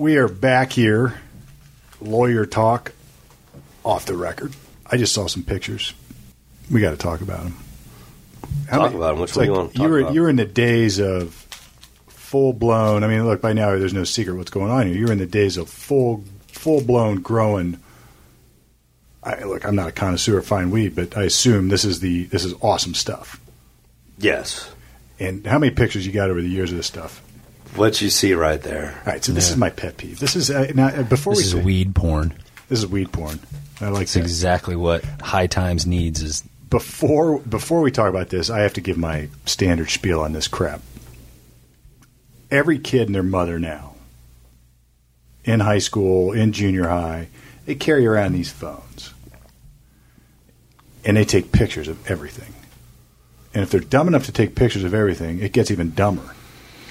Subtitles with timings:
[0.00, 1.20] we are back here.
[2.00, 2.92] Lawyer talk
[3.84, 4.54] off the record.
[4.86, 5.92] I just saw some pictures.
[6.70, 7.56] We got to talk about them.
[8.68, 9.20] Talk about 'em.
[9.20, 10.14] Which one you wanna talk you were about?
[10.14, 11.34] you were in the days of
[12.08, 13.04] full blown.
[13.04, 14.96] I mean, look by now there's no secret what's going on here.
[14.96, 17.78] You're in the days of full full blown growing.
[19.22, 22.24] I, look, I'm not a connoisseur of fine weed, but I assume this is the
[22.24, 23.38] this is awesome stuff.
[24.18, 24.70] Yes.
[25.18, 27.20] And how many pictures you got over the years of this stuff?
[27.76, 29.00] What you see right there.
[29.06, 30.18] All right, so this is my pet peeve.
[30.18, 32.34] This is uh, now, uh, before This we is say, weed porn.
[32.68, 33.38] This is weed porn.
[33.80, 34.20] I like It's that.
[34.20, 36.22] exactly what High Times needs.
[36.22, 40.32] Is before before we talk about this, I have to give my standard spiel on
[40.32, 40.82] this crap.
[42.50, 43.94] Every kid and their mother now,
[45.44, 47.28] in high school, in junior high,
[47.64, 49.14] they carry around these phones,
[51.04, 52.52] and they take pictures of everything.
[53.54, 56.34] And if they're dumb enough to take pictures of everything, it gets even dumber.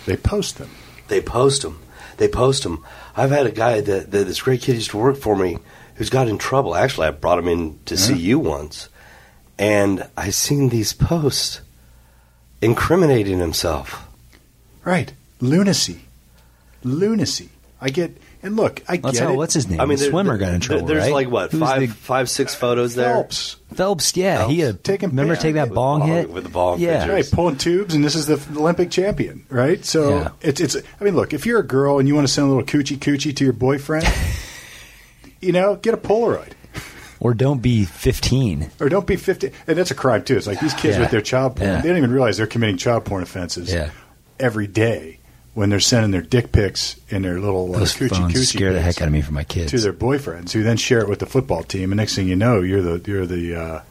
[0.10, 0.72] They post them.
[1.08, 1.80] They post them.
[2.18, 2.84] They post them.
[3.16, 5.60] I've had a guy that, that this great kid used to work for me
[5.94, 6.76] who's got in trouble.
[6.76, 8.90] Actually, I brought him in to see you once,
[9.60, 11.62] and I seen these posts
[12.60, 14.08] incriminating himself.
[14.84, 16.06] Right, lunacy,
[16.84, 17.50] lunacy.
[17.80, 19.38] I get and look, I Let's get how it.
[19.38, 19.80] what's his name?
[19.82, 20.88] I mean, the there- swimmer there- got in trouble.
[20.88, 21.14] There's right?
[21.14, 23.14] like what Who's five, the- five, six photos there.
[23.14, 23.58] Phelps.
[23.74, 24.16] Phelps.
[24.16, 26.80] Yeah, he had Taking remember pic- take that with bong bong- hit with the bong
[26.80, 27.14] Yeah, picture.
[27.14, 29.84] Right, pulling tubes, and this is the Olympic champion, right?
[29.86, 30.30] So Yeah.
[30.42, 30.76] it's it's.
[30.76, 32.98] I mean, look, if you're a girl and you want to send a little coochie
[32.98, 34.08] coochie to your boyfriend,
[35.42, 36.52] you know, get a Polaroid,
[37.20, 38.72] or don't be fifteen.
[38.80, 39.52] or don't be fifty.
[39.68, 40.38] And that's a crime too.
[40.38, 41.02] It's like these kids Yeah.
[41.02, 41.82] with their child porn; Yeah.
[41.82, 43.90] they don't even realize they're committing child porn offenses Yeah.
[44.40, 45.19] every day
[45.60, 48.72] when they're sending their dick pics in their little uh, Those coochie phones coochie scare
[48.72, 49.72] the heck out of me for my kids.
[49.72, 51.92] to their boyfriends, who then share it with the football team.
[51.92, 53.82] And next thing you know, you're the you're the uh,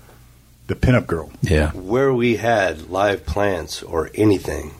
[0.66, 1.30] the pinup girl.
[1.42, 4.72] yeah, Where we had live plants or anything,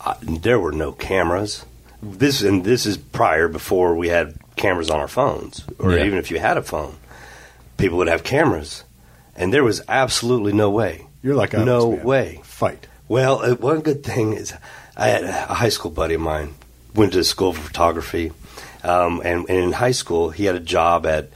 [0.00, 1.66] uh, there were no cameras.
[2.00, 6.04] This and this is prior before we had cameras on our phones, or Yeah.
[6.04, 6.94] even if you had a phone,
[7.78, 8.84] people would have cameras,
[9.36, 11.06] and there was absolutely no way.
[11.22, 12.04] You're like no man.
[12.04, 12.40] way.
[12.44, 12.86] Fight.
[13.08, 14.52] Well, uh, one good thing is
[14.96, 16.54] I had a high school buddy of mine
[16.94, 18.32] went to school for photography,
[18.84, 21.30] um, and, and in high school he had a job at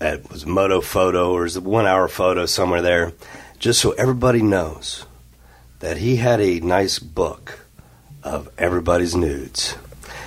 [0.00, 3.12] at was Moto Photo or is it one hour photo somewhere there,
[3.58, 5.06] just so everybody knows
[5.80, 7.60] that he had a nice book
[8.22, 9.76] of everybody's nudes.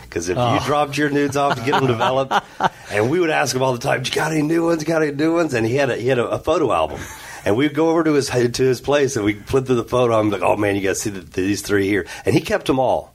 [0.03, 0.53] Because if Oh.
[0.53, 2.33] you dropped your nudes off to get them developed,
[2.91, 4.83] and we would ask him all the time, "You got any new ones?
[4.83, 7.01] Got any new ones?" And he had a he had a, a photo album,
[7.47, 10.19] and we'd go over to his to his place and we'd flip through the photo.
[10.19, 12.67] I'm like, "Oh man, you got to see the, these three here," and he kept
[12.67, 13.13] them all.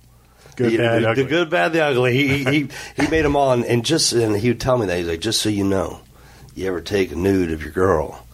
[0.56, 1.22] Good, The- bad, the, ugly.
[1.22, 2.12] the good, bad, the ugly.
[2.14, 2.68] He he he,
[3.02, 5.20] he made them all, and, and just and he would tell me that he's like,
[5.20, 6.00] just so you know,
[6.54, 8.26] you ever take a nude of your girl,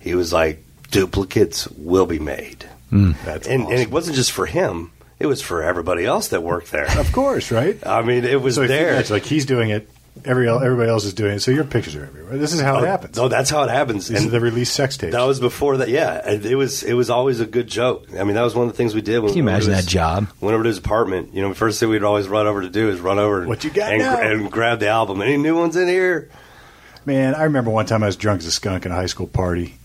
[0.00, 3.12] he was like, duplicates will be made, hmm.
[3.24, 6.70] That's and and it wasn't just for him; it was for everybody else that worked
[6.72, 6.86] there.
[6.98, 7.76] of course, right?
[7.86, 8.98] I mean, it was So there.
[8.98, 9.88] it's like he's doing it.
[10.24, 11.40] Every everybody else is doing it.
[11.40, 12.36] So your pictures are everywhere.
[12.38, 13.16] This is how it happens.
[13.16, 14.08] No, that's how it happens.
[14.08, 15.12] These And are the release sex tapes.
[15.12, 15.88] that was before that.
[15.88, 18.06] Yeah, and it was it was always a good joke.
[18.18, 19.20] I mean, that was one of the things we did.
[19.20, 20.28] When Can you we went imagine over to that his- job?
[20.40, 21.34] Went over to his apartment.
[21.34, 23.46] You know, the first thing we'd always run over to do is run over.
[23.46, 24.18] What you got and, now?
[24.20, 25.20] and grab the album.
[25.22, 26.30] Any new ones in here?
[27.04, 29.28] Man, I remember one time I was drunk as a skunk at a high school
[29.28, 29.76] party.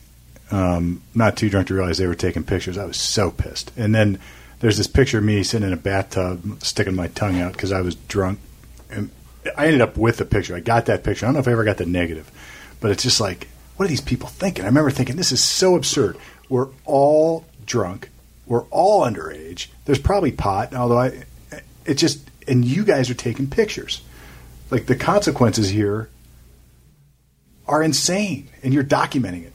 [0.49, 2.77] Um, not too drunk to realize they were taking pictures.
[2.77, 3.71] I was so pissed.
[3.77, 4.17] And then
[4.59, 7.81] there's this picture of me sitting in a bathtub, sticking my tongue out because I
[7.81, 8.39] was drunk.
[8.89, 9.09] And
[9.57, 10.55] I ended up with the picture.
[10.55, 11.25] I got that picture.
[11.25, 12.29] I don't know if I ever got the negative,
[12.79, 13.47] but it's just like,
[13.77, 14.63] what are these people thinking?
[14.63, 16.17] I remember thinking, this is so absurd.
[16.49, 18.09] We're all drunk.
[18.45, 19.67] We're all underage.
[19.85, 21.23] There's probably pot, although I,
[21.85, 24.01] it just, and you guys are taking pictures.
[24.69, 26.09] Like the consequences here
[27.67, 29.53] are insane, and you're documenting it.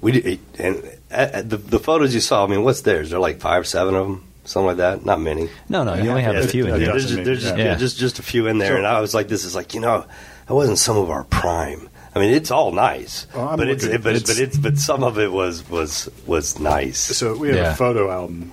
[0.00, 2.44] We did, and uh, uh, the the photos you saw.
[2.44, 3.10] I mean, what's theirs?
[3.10, 5.04] There are like five, seven of them, something like that.
[5.04, 5.48] Not many.
[5.68, 6.78] No, no, you only have Yeah, a few in there.
[6.92, 7.64] There's, just, there's just, Yeah.
[7.64, 9.74] yeah, just just a few in there, So- and I was like, "This is like
[9.74, 10.04] you know,
[10.46, 14.02] that wasn't some of our prime." I mean, it's all nice, I'm but it's, it,
[14.02, 16.98] but it's- but it's but some of it was was was nice.
[16.98, 17.72] So we have Yeah.
[17.72, 18.52] a photo album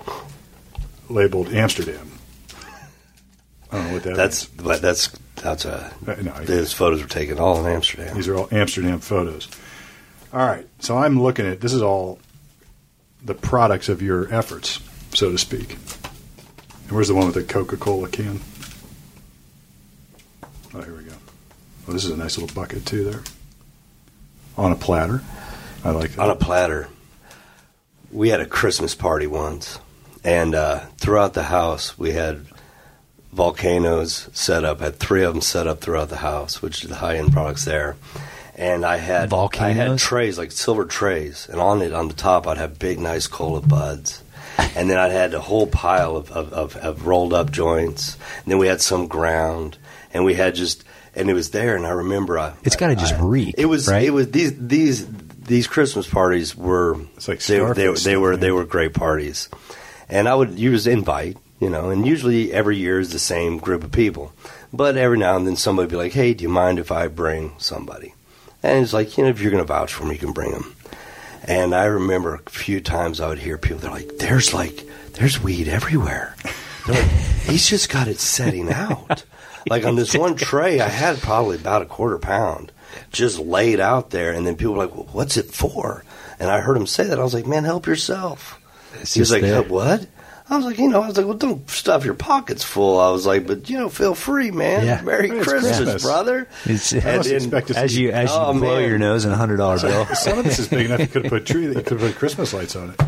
[1.10, 2.12] labeled Amsterdam.
[3.72, 4.50] I don't know what that That's is.
[4.50, 8.16] but that's that's a Uh, no, I- those photos were taken all in Amsterdam.
[8.16, 9.48] These are all Amsterdam photos.
[10.34, 12.20] All right, so I'm looking at this is all
[13.26, 14.80] the products of your efforts,
[15.14, 15.78] so to speak.
[16.88, 18.40] And where's the one with the Coca-Cola can?
[20.74, 21.14] Oh, here we go.
[21.88, 23.04] Oh, this is a nice little bucket too.
[23.04, 23.22] There,
[24.58, 25.22] on a platter.
[25.84, 26.22] I like that.
[26.22, 26.88] on a platter.
[28.12, 29.80] We had a Christmas party once,
[30.24, 32.46] and uh, throughout the house we had
[33.34, 34.80] volcanoes set up.
[34.80, 37.66] Had three of them set up throughout the house, which is the high end products
[37.66, 37.98] there.
[38.56, 42.48] And I had I had trays like silver trays, and on it on the top
[42.48, 44.24] I'd have big nice cola buds.
[44.58, 48.18] And then I had a whole pile of, of, of, of rolled up joints.
[48.44, 49.78] And then we had some ground.
[49.78, 50.84] And and we had just
[51.16, 53.88] and it was there, and I remember I It's gotta just I- reek, It was
[53.88, 54.04] right?
[54.04, 55.06] it was these these
[55.36, 59.50] these Christmas parties were It's like they, they, they were they were great parties,
[60.10, 63.84] and I would use invite you know, and usually every year is the same group
[63.84, 64.32] of people,
[64.72, 67.08] but every now and then somebody would be like, hey, do you mind if I
[67.08, 68.14] bring somebody?
[68.64, 70.52] And it's like you know if you're going to vouch for me, you can bring
[70.52, 70.76] them.
[71.48, 74.84] And I remember a few times I would hear people, they're like, there's like,
[75.14, 76.36] there's weed everywhere.
[76.86, 77.12] They're like,
[77.46, 79.24] he's just got it setting out.
[79.70, 82.72] Like on this one tray, I had probably about a quarter pound
[83.12, 84.32] just laid out there.
[84.32, 86.04] And then people were like, well, what's it for?
[86.40, 87.20] And I heard him say that.
[87.20, 88.62] I was like, man, help yourself.
[89.02, 89.60] It's he was like, there.
[89.60, 90.08] "Uh, what?
[90.50, 93.00] I was like, you know, I was like, well, don't stuff your pockets full.
[93.00, 94.86] I was like, but you know, feel free, man.
[94.86, 95.02] Yeah.
[95.02, 96.04] Merry It's Christmas, Christmas.
[96.04, 96.48] brother.
[96.66, 98.90] It's, I And- and- expect as you as you Oh, blow man.
[98.90, 100.06] your nose in a hundred dollar bill.
[100.16, 102.12] Some of this is big enough you could have put tree that you could have
[102.12, 103.02] put Christmas lights on it.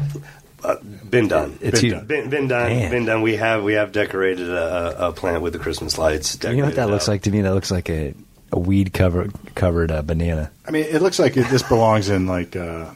[0.62, 0.76] Uh,
[1.10, 1.58] been done.
[1.62, 2.06] It's Been done.
[2.06, 2.68] Been, been done.
[2.70, 2.92] Man.
[2.92, 3.22] Been done.
[3.22, 6.38] We have we have decorated a, a plant with the Christmas lights.
[6.44, 7.08] You know what that decorated looks up.
[7.14, 7.42] like to me?
[7.42, 8.14] That looks like a,
[8.52, 10.52] a weed cover, covered uh, banana.
[10.68, 12.88] I mean, it looks like it, this belongs in like uh,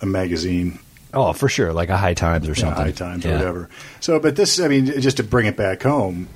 [0.00, 0.78] a magazine,
[1.14, 2.84] Oh, for sure, like a High Times or something.
[2.84, 3.68] High Times, or whatever.
[4.00, 6.28] So, but this, I mean, just to bring it back home,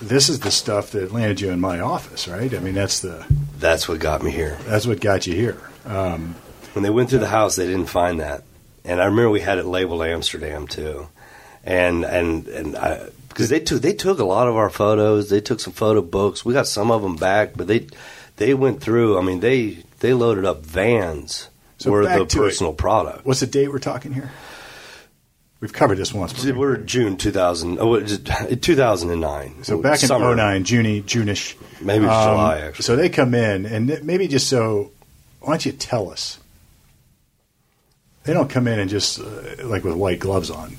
[0.00, 2.52] this is the stuff that landed you in my office, right?
[2.54, 3.24] I mean, that's the
[3.58, 4.56] That's what got me here.
[4.66, 5.58] that's what got you here.
[5.84, 6.34] Um,
[6.72, 8.44] When they went through the house, they didn't find that,
[8.84, 11.08] and I remember we had it labeled Amsterdam too,
[11.62, 15.28] and and and I because they took they took a lot of our photos.
[15.28, 16.44] They took some photo books.
[16.46, 17.88] We got some of them back, but they
[18.36, 19.18] they went through.
[19.18, 21.48] I mean, they they loaded up vans
[21.82, 22.46] So were back the to it.
[22.48, 23.26] personal product.
[23.26, 24.30] what's the date we're talking here?
[25.60, 26.32] We've covered this once.
[26.44, 29.62] but- We're June 2000, oh, what is it, 2009.
[29.62, 30.34] So back in Summer.
[30.34, 31.56] 09, June, June-ish.
[31.80, 32.82] Maybe Um, July, actually.
[32.82, 34.90] So they come in, and maybe just so,
[35.40, 36.38] why don't you tell us?
[38.24, 39.24] They don't come in and just uh,
[39.64, 40.76] like with white gloves on.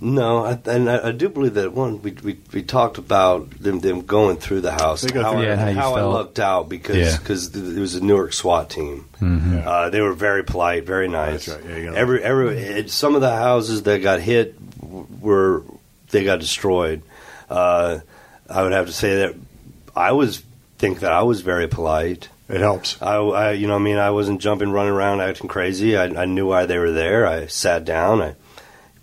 [0.00, 3.78] No, I, and I, I do believe that one we, we we talked about them
[3.80, 5.04] them going through the house.
[5.04, 6.14] Go how through- I, Yeah, how how I felt.
[6.14, 7.16] lucked out because Yeah.
[7.16, 9.04] because it was a Newark SWAT team.
[9.20, 9.54] Mm-hmm.
[9.58, 9.68] Yeah.
[9.70, 11.46] Uh, they were very polite, very nice.
[11.46, 11.82] That's right.
[11.84, 14.56] Yeah, every every it, some of the houses that got hit
[15.20, 15.62] were
[16.10, 17.02] they got destroyed.
[17.48, 18.00] Uh,
[18.50, 19.34] I would have to say that
[19.94, 20.42] I was
[20.78, 22.28] think that I was very polite.
[22.48, 23.00] It helps.
[23.00, 25.96] I, I, you know, I mean, I wasn't jumping, running around, acting crazy.
[25.96, 27.26] I, I knew why they were there.
[27.26, 28.20] I sat down.
[28.20, 28.34] I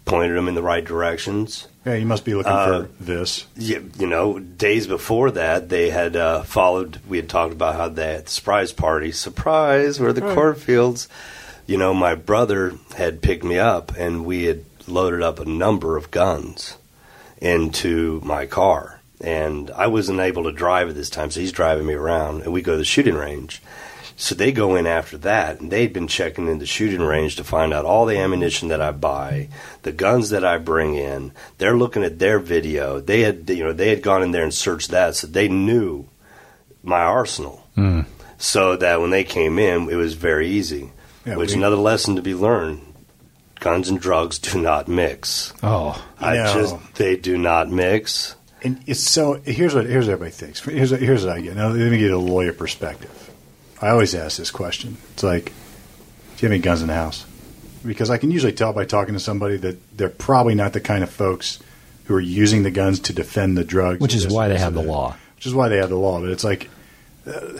[0.06, 1.68] pointed them in the right directions.
[1.86, 3.46] Yeah, you must be looking Uh, for this.
[3.56, 7.00] Yeah, you know, days before that, they had uh, followed.
[7.08, 9.12] We had talked about how they had the surprise party.
[9.12, 10.36] Surprise, we're the Right.
[10.36, 11.08] cornfields.
[11.68, 15.96] You know, my brother had picked me up, and we had loaded up a number
[15.98, 16.78] of guns
[17.40, 19.00] into my car.
[19.24, 22.52] And I wasn't able to drive at this time, so he's driving me around, and
[22.52, 23.62] we go to the shooting range.
[24.22, 27.44] So they go in after that, and they'd been checking in the shooting range to
[27.44, 29.48] find out all the ammunition that I buy,
[29.82, 31.32] the guns that I bring in.
[31.58, 33.00] They're looking at their video.
[33.00, 36.06] They had, you know, they had gone in there and searched that, so they knew
[36.84, 37.68] my arsenal.
[37.76, 38.06] Mm.
[38.38, 40.92] So that when they came in, it was very easy.
[41.26, 42.82] Yeah, Which we- another lesson to be learned:
[43.60, 45.52] guns and drugs do not mix.
[45.64, 46.54] Oh, I No.
[46.54, 48.36] just they do not mix.
[48.64, 49.42] And it's so.
[49.44, 50.60] Here's what here's what everybody thinks.
[50.60, 51.56] Here's what, here's what I get.
[51.56, 53.10] Now let me get a lawyer perspective.
[53.82, 54.98] I always ask this question.
[55.14, 57.26] It's like, do you have any guns in the house?
[57.86, 61.04] Because I can usually tell by talking to somebody that they're probably not the kind
[61.04, 61.60] of folks
[62.06, 64.00] who are using the guns to defend the drugs.
[64.00, 65.16] which is why they have the law.
[65.36, 66.20] Which is why they have the law.
[66.20, 66.70] But it's like,
[67.26, 67.58] uh,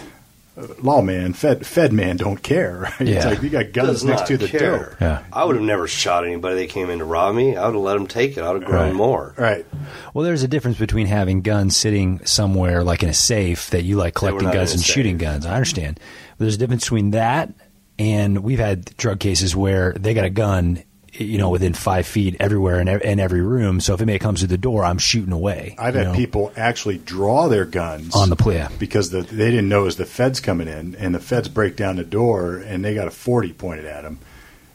[0.82, 2.80] lawman, Fed, Fed man don't care.
[2.80, 2.94] Right?
[3.02, 3.30] It's Yeah.
[3.30, 4.60] like you got guns Does next to the care.
[4.78, 4.98] door.
[5.02, 5.24] Yeah.
[5.32, 7.56] I would have never shot anybody that came in to rob me.
[7.56, 8.42] I would have let them take it.
[8.44, 8.94] I would have grown Right.
[8.96, 9.34] more.
[9.38, 9.66] Right.
[10.14, 13.96] Well, there's a difference between having guns sitting somewhere like in a safe that you
[13.96, 15.46] like collecting guns in a and shooting guns.
[15.46, 16.00] I understand.
[16.38, 17.54] But there's a difference between that
[18.00, 22.38] and we've had drug cases where they got a gun, you know, within five feet
[22.40, 23.80] everywhere in, in every room.
[23.82, 25.76] So if anybody comes to the door, I'm shooting away.
[25.78, 28.66] I've had know, people actually draw their guns on the play.
[28.80, 31.76] because the, they didn't know it was the feds coming in, and the feds break
[31.76, 34.20] down the door, and they got a forty pointed at them.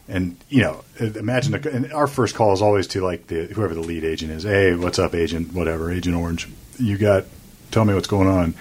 [0.09, 3.75] And you know, imagine the, and our first call is always to like the whoever
[3.75, 4.45] the lead agent is.
[4.45, 5.53] Hey, what's up, agent?
[5.53, 6.49] Whatever, Agent Orange.
[6.79, 7.25] You got?
[7.71, 8.55] Tell me what's going on.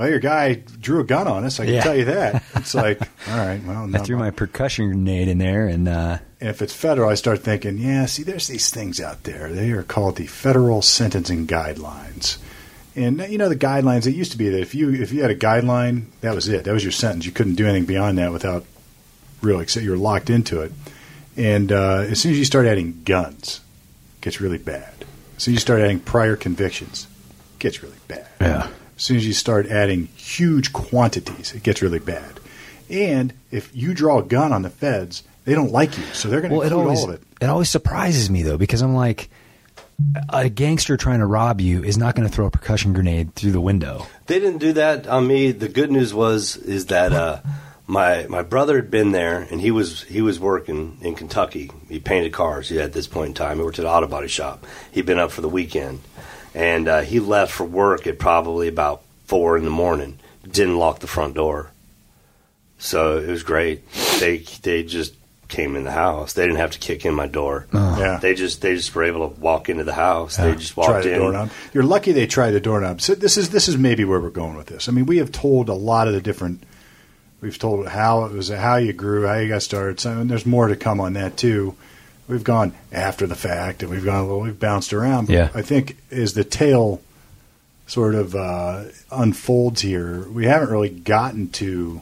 [0.00, 1.60] Well, your guy drew a gun on us.
[1.60, 1.82] I can Yeah.
[1.82, 2.42] tell you that.
[2.56, 6.16] It's like, all right, well, I no, threw my percussion grenade in there, and uh,
[6.40, 9.52] and if it's federal, I start thinking, yeah, see, there's these things out there.
[9.52, 12.38] They are called the federal sentencing guidelines.
[12.96, 14.06] And you know the guidelines.
[14.06, 16.64] It used to be that if you if you had a guideline, that was it.
[16.64, 17.26] That was your sentence.
[17.26, 18.64] You couldn't do anything beyond that without
[19.42, 19.64] really.
[19.64, 20.72] Except you were locked into it.
[21.36, 23.60] And uh, as soon as you start adding guns,
[24.16, 25.04] it gets really bad.
[25.36, 27.06] As soon as you start adding prior convictions,
[27.56, 28.26] it gets really bad.
[28.40, 28.68] Yeah.
[29.00, 32.38] As soon as you start adding huge quantities, it gets really bad.
[32.90, 36.42] And if you draw a gun on the feds, they don't like you, so they're
[36.42, 37.22] going to well, it include always all of it.
[37.40, 39.30] it always surprises me though because I'm like,
[40.28, 43.52] a gangster trying to rob you is not going to throw a percussion grenade through
[43.52, 44.06] the window.
[44.26, 45.52] They didn't do that on me.
[45.52, 47.40] The good news was is that uh,
[47.86, 51.70] my my brother had been there and he was he was working in Kentucky.
[51.88, 52.68] He painted cars.
[52.68, 54.66] He at this point in time he worked at an auto body shop.
[54.92, 56.00] He'd been up for the weekend,
[56.54, 60.18] and uh, he left for work at probably about four in the morning.
[60.48, 61.70] Didn't lock the front door,
[62.78, 63.82] so it was great.
[64.18, 65.14] They they just
[65.48, 66.32] came in the house.
[66.32, 67.66] They didn't have to kick in my door.
[67.72, 68.18] Yeah.
[68.22, 70.36] They just they just were able to walk into the house.
[70.36, 71.18] They just try walked the in.
[71.20, 71.50] doorknob.
[71.74, 73.00] You're lucky they tried the doorknob.
[73.02, 74.88] So this is this is maybe where we're going with this.
[74.88, 76.62] I mean, we have told a lot of the different.
[77.42, 79.98] We've told how it was, how you grew, how you got started.
[79.98, 81.74] So, and there's more to come on that too.
[82.30, 84.40] We've gone after the fact, and we've gone well.
[84.40, 85.26] We've bounced around.
[85.26, 85.48] But Yeah.
[85.54, 87.00] I think as the tale
[87.86, 92.00] sort of uh, unfolds here, we haven't really gotten to.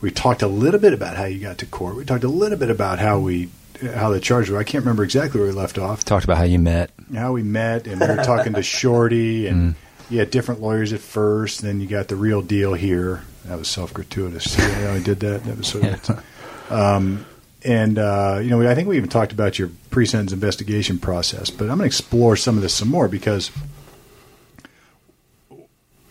[0.00, 1.96] We talked a little bit about how you got to court.
[1.96, 3.48] We talked a little bit about how we
[3.94, 4.58] how the charges were.
[4.58, 6.90] I can't remember exactly where we left off Talked about how you met.
[7.14, 9.74] how we met, and we were talking to Shorty, and
[10.10, 11.62] you had different lawyers at first.
[11.62, 13.22] Then you got the real deal here.
[13.44, 14.58] That was self gratuitous.
[14.58, 15.44] I did that?
[15.44, 16.24] That was sort of.
[16.70, 17.24] Um,
[17.66, 21.50] and uh, you know, I think we even talked about your pre-sentence investigation process.
[21.50, 23.50] But I'm going to explore some of this some more because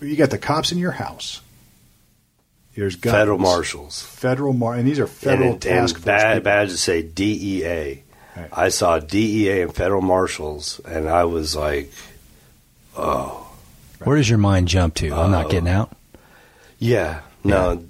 [0.02, 1.42] you got the cops in your house.
[2.76, 4.02] There's guns, Federal marshals.
[4.02, 6.44] federal mar, and these are federal and, task and force bad, people.
[6.44, 8.04] badges say DEA.
[8.36, 8.50] Right.
[8.52, 11.90] I saw DEA and federal marshals, and I was like,
[12.98, 13.48] "Oh,
[14.04, 15.14] Where does your mind jump to?
[15.16, 15.50] I'm not Oh.
[15.50, 15.96] getting out.
[16.80, 17.82] yeah, no,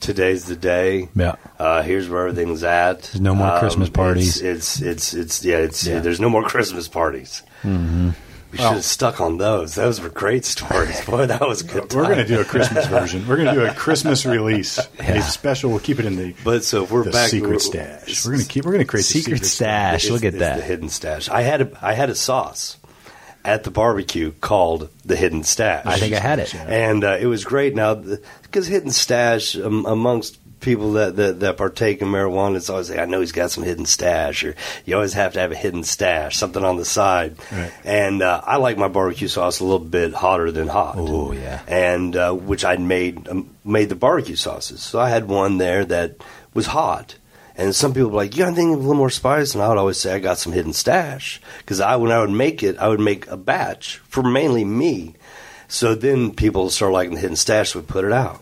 [0.00, 1.08] today's the day.
[1.14, 1.36] Yeah.
[1.58, 3.02] Uh, here's where everything's at.
[3.02, 4.40] There's no more Christmas parties.
[4.40, 6.00] It's it's it's, it's yeah, it's Yeah.
[6.00, 7.42] there's no more Christmas parties.
[7.62, 8.10] Mm-hmm.
[8.50, 9.74] We should have stuck on those.
[9.74, 11.04] Those were great stories.
[11.04, 11.92] Boy, that was good.
[11.92, 13.28] We're going to do a Christmas version.
[13.28, 15.68] We're going to do a Christmas release, a special.
[15.68, 18.24] We'll keep it in the But so if we're back, secret we're- stash.
[18.24, 18.64] We're going to keep.
[18.64, 20.08] We're going to create the Secret stash.
[20.08, 20.56] Look at it's that.
[20.56, 21.28] The hidden stash.
[21.28, 22.77] I had a I had a sauce
[23.48, 25.86] at the barbecue called the hidden stash.
[25.86, 26.54] I think I had it.
[26.54, 27.74] and uh, it was great.
[27.74, 32.90] Now, because hidden stash um, amongst people that, that that partake in marijuana, it's always
[32.90, 35.56] like, I know he's got some hidden stash, or you always have to have a
[35.56, 37.36] hidden stash, something on the side.
[37.50, 37.72] Right.
[37.84, 40.96] And uh, I like my barbecue sauce a little bit hotter than hot.
[40.98, 41.62] Oh, yeah.
[41.66, 44.82] And uh, which I'd made um, made the barbecue sauces.
[44.82, 46.16] So I had one there that
[46.52, 47.16] was hot.
[47.58, 49.68] And some people were like, "You got anything with a little more spice?" And I
[49.68, 52.78] would always say, "I got some hidden stash," because I, when I would make it,
[52.78, 55.16] I would make a batch for mainly me.
[55.66, 58.40] So then people started liking the hidden stash, we put it out.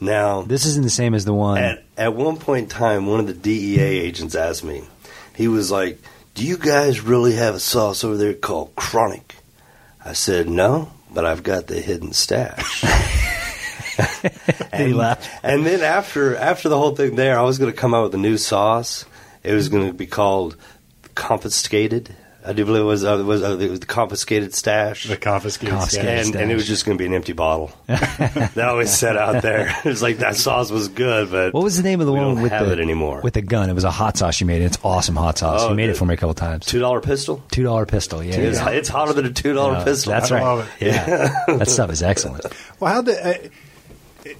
[0.00, 1.58] Now, This isn't the same as the one.
[1.58, 4.82] at at one point in time, one of the DEA agents asked me,
[5.34, 6.00] he was like,
[6.34, 9.36] "Do you guys really have a sauce over there called Chronic?"
[10.04, 12.84] I said, "No, but I've got the hidden stash."
[14.72, 15.28] and, laughed.
[15.42, 18.14] and then after after the whole thing there, I was going to come out with
[18.14, 19.04] a new sauce.
[19.42, 20.56] It was going to be called
[21.14, 22.14] confiscated.
[22.44, 25.08] I do believe it was uh, it was, uh, it was the confiscated stash.
[25.08, 26.26] the confiscated, Confiscated.
[26.26, 26.26] stash.
[26.26, 27.72] and, and it was just going to be an empty bottle.
[27.88, 29.66] that always sat out there.
[29.84, 32.40] It was like that sauce was good, but what was the name of the one
[32.40, 33.20] with have the it anymore.
[33.24, 33.68] with the gun?
[33.68, 34.62] It was a hot sauce you made.
[34.62, 35.62] It's awesome hot sauce.
[35.64, 36.66] Oh, you made it for me a couple times.
[36.66, 37.42] two dollar pistol.
[37.50, 38.22] Two dollar pistol.
[38.22, 38.68] Yeah, It's, yeah.
[38.70, 40.12] it's hotter than a two dollar Yeah, pistol.
[40.12, 40.42] That's I right.
[40.44, 40.86] love it.
[40.86, 42.46] Yeah, that stuff is excellent.
[42.78, 43.48] Well, how the uh,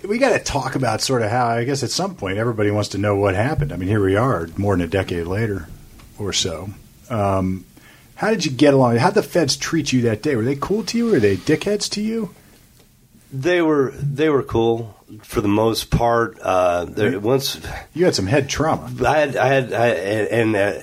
[0.06, 2.90] we got to talk about sort of how I guess at some point everybody wants
[2.90, 3.72] to know what happened.
[3.72, 5.68] I mean, here we are, more than a decade later,
[6.18, 6.70] or so.
[7.10, 7.64] Um,
[8.16, 8.96] how did you get along?
[8.96, 10.36] How would the feds treat you that day?
[10.36, 11.06] Were they cool to you?
[11.06, 12.34] Were they dickheads to you?
[13.32, 16.38] They were they were cool for the most part.
[16.40, 17.60] Uh, there, once
[17.92, 18.90] You had some head trauma.
[19.04, 20.80] I had I had I, and uh,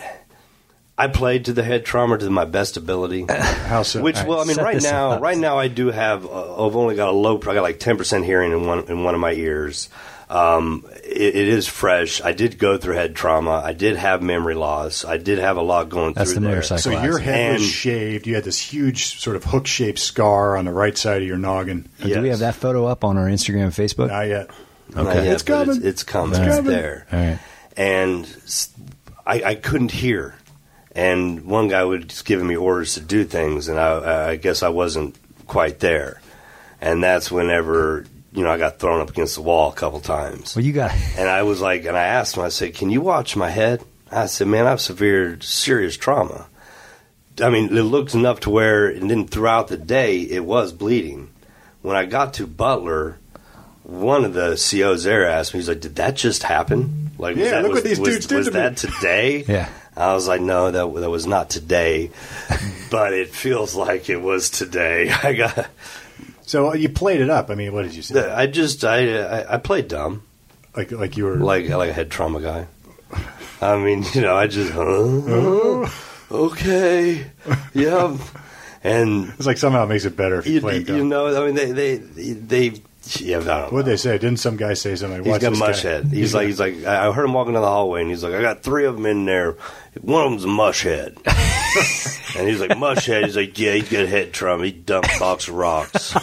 [0.98, 3.26] I played to the head trauma to my best ability.
[3.30, 4.02] How so?
[4.02, 5.22] Which, All right, well, I mean, set right now, up.
[5.22, 6.26] right now, I do have.
[6.26, 7.38] Uh, I've only got a low.
[7.38, 9.90] I got like ten percent hearing in one in one of my ears.
[10.30, 12.22] Um, it, it is fresh.
[12.22, 13.62] I did go through head trauma.
[13.64, 15.04] I did have memory loss.
[15.06, 16.56] I did have a lot going That's through the there.
[16.56, 16.82] motorcycle.
[16.94, 18.26] so your head was shaved.
[18.26, 21.38] You had this huge sort of hook shaped scar on the right side of your
[21.38, 21.88] noggin.
[22.02, 24.08] Do we have that photo up on our Instagram and Facebook?
[24.10, 24.50] Not yet.
[24.96, 25.26] Not Okay.
[25.26, 25.76] yet, It's coming.
[25.78, 26.36] It's, it's coming.
[26.40, 26.72] It's It's coming.
[26.72, 27.06] there.
[27.12, 27.40] All right.
[27.78, 28.28] and
[29.26, 30.36] I couldn't hear.
[30.96, 34.62] And one guy was just giving me orders to do things, and I, I guess
[34.62, 35.16] I wasn't
[35.48, 36.22] quite there.
[36.82, 40.56] And that's whenever you know I got thrown up against the wall a couple times.
[40.56, 43.02] Well, you got And I was like, and I asked him, I said, "Can you
[43.02, 46.48] watch my head?" I said, "Man, I have severe, serious trauma."
[47.42, 51.30] I mean, it looked enough to where, and then throughout the day, it was bleeding.
[51.82, 53.18] When I got to Butler,
[53.82, 57.12] one of the COs there asked me, he's like, "Did that just happen?
[57.18, 58.78] Like, was Yeah, that, look was, what these was, dudes did was to me." that
[58.78, 59.70] today?" Yeah.
[59.96, 62.12] I was like, "No, that that was not today,
[62.92, 65.68] but it feels like it was today." I got,
[66.46, 67.50] So uh, you played it up.
[67.50, 68.32] I mean, what did you say?
[68.32, 70.24] I just, I, I, I played dumb.
[70.76, 72.68] Like, like you were like like a head trauma guy.
[73.62, 75.88] I mean, you know, I just huh?
[76.32, 77.26] okay,
[77.74, 78.18] yeah.
[78.86, 81.42] And It's like somehow it makes it better if you, you, play it you know,
[81.42, 82.82] I mean, they they they.
[83.20, 84.18] Yeah, I don't What'd they say?
[84.18, 85.24] Didn't some guy say something?
[85.24, 85.90] He's got this guy.
[85.90, 86.06] head.
[86.06, 88.42] He's like, he's like, I heard him walking down the hallway, and he's like, I
[88.42, 89.58] got three of them in there.
[90.02, 91.18] One of them's a mush head,
[92.38, 93.26] and he's like, mush head.
[93.26, 94.66] He's like, yeah, he's got a head trauma.
[94.66, 96.16] He dumped a box of rocks.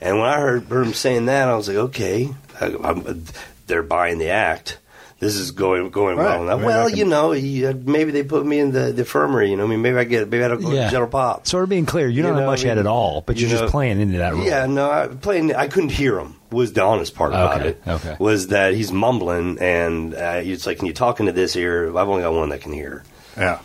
[0.00, 2.28] and when I heard, heard him saying that, I was like, okay,
[2.60, 3.24] I, I'm,
[3.66, 4.78] they're buying the act.
[5.20, 6.40] This is going going Right.
[6.40, 6.58] well.
[6.58, 9.50] Well, can- you know, he, uh, maybe they put me in the, the infirmary.
[9.50, 10.86] You know, I mean, maybe I get maybe I don't go Yeah.
[10.86, 11.46] to General Pop.
[11.46, 12.08] So we're being clear.
[12.08, 14.00] You a know, much I mean, head at all, but you you're know, just playing
[14.00, 14.44] into that role.
[14.44, 15.54] Yeah, no, I playing.
[15.54, 16.36] I couldn't hear him.
[16.50, 17.82] Was the honest part about Okay, it.
[17.86, 18.16] okay.
[18.18, 21.88] Was that he's mumbling and uh, it's like, can you talk into this ear?
[21.96, 23.04] I've only got one that can hear.
[23.36, 23.60] Yeah.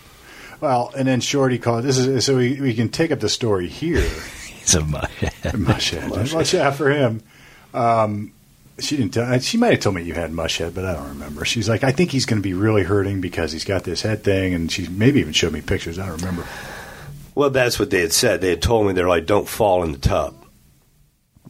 [0.62, 1.84] Well, and then Shorty called.
[1.86, 4.02] This is so we, we can take up the story here.
[4.46, 5.58] He's a much head.
[5.58, 6.10] mush head.
[6.10, 7.24] Mush head for him.
[7.74, 8.34] Um,
[8.80, 9.32] she didn't tell.
[9.32, 11.46] Uh, she might have told me you had mush head, but I don't remember.
[11.46, 14.24] She's like, I think he's going to be really hurting because he's got this head
[14.24, 15.98] thing, and she maybe even showed me pictures.
[16.00, 16.46] I don't remember.
[17.36, 18.42] Well, that's what they had said.
[18.42, 20.36] They had told me they're like, don't fall in the tub.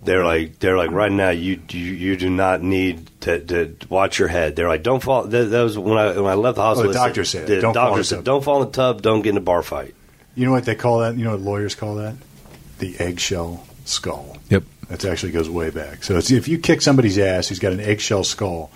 [0.03, 4.19] They're like, they're like, right now you you, you do not need to, to watch
[4.19, 4.55] your head.
[4.55, 5.23] They're like, don't fall.
[5.23, 6.91] That, that was when I when I left the hospital.
[6.91, 8.73] Oh, the they said- doctor said, the "Don't doctor the said, don't fall in the
[8.73, 9.01] tub.
[9.01, 9.95] Don't get in a bar fight.
[10.35, 11.15] You know what they call that?
[11.17, 12.15] You know what lawyers call that?
[12.79, 14.37] The eggshell skull.
[14.49, 14.63] Yep.
[14.89, 16.03] That actually goes way back.
[16.03, 18.71] So it's, if you kick somebody's ass who's got an eggshell skull,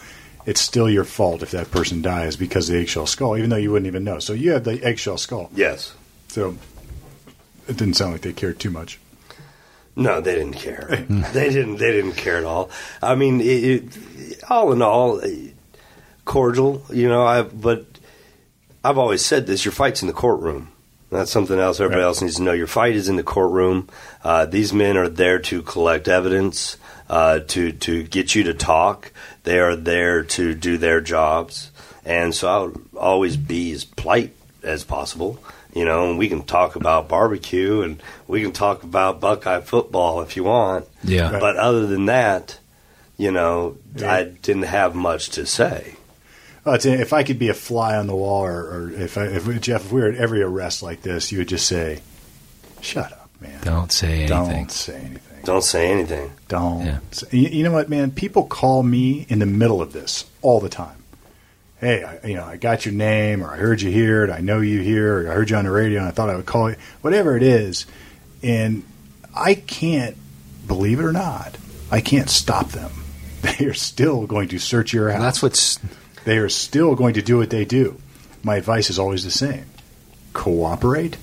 [0.45, 3.57] it's still your fault if that person dies because of the eggshell skull, even though
[3.57, 4.19] you wouldn't even know.
[4.19, 5.51] So you have the eggshell skull.
[5.53, 5.93] Yes.
[6.29, 6.57] So
[7.67, 8.99] it didn't sound like they cared too much.
[9.95, 11.05] No, they didn't care.
[11.09, 11.77] they didn't.
[11.77, 12.69] They didn't care at all.
[13.01, 15.49] I mean, it, it, all in all, eh,
[16.25, 16.83] cordial.
[16.91, 17.85] You know, I but
[18.83, 20.71] I've always said this: your fight's in the courtroom.
[21.11, 22.07] That's something else everybody Right.
[22.07, 22.51] else needs to know.
[22.51, 23.87] Your fight is in the courtroom.
[24.23, 26.77] Uh, these men are there to collect evidence,
[27.09, 29.11] uh, to to get you to talk.
[29.43, 31.71] They are there to do their jobs,
[32.05, 35.39] and so I'll always be as polite as possible.
[35.73, 40.21] You know, and we can talk about barbecue and we can talk about Buckeye football
[40.21, 40.85] if you want.
[41.03, 41.29] Yeah.
[41.31, 41.39] Right.
[41.39, 42.57] But other than that,
[43.17, 44.11] you know, Yeah.
[44.11, 45.93] I didn't have much to say.
[46.65, 49.25] Well, it's, if I could be a fly on the wall, or, or if, I,
[49.27, 52.01] if Jeff, if we were at every arrest like this, you would just say,
[52.81, 53.61] "Shut up, man!
[53.63, 54.27] Don't say anything.
[54.27, 55.41] Don't say anything.
[55.45, 56.31] Don't say anything.
[56.47, 56.99] Don't." Yeah.
[57.11, 58.11] say- You, you know what, man?
[58.11, 60.95] People call me in the middle of this all the time.
[61.79, 64.39] Hey, I, you know, I got your name, or I heard you here, and I
[64.41, 66.45] know you here, or I heard you on the radio, and I thought I would
[66.45, 66.75] call you.
[67.01, 67.85] Whatever it is,
[68.43, 68.83] and
[69.33, 70.17] I can't
[70.67, 71.57] believe it or not,
[71.89, 72.91] I can't stop them.
[73.41, 75.15] They are still going to search your house.
[75.15, 75.79] And that's what's
[76.25, 77.99] they are still going to do what they do.
[78.43, 79.65] My advice is always the same
[80.33, 81.17] cooperate.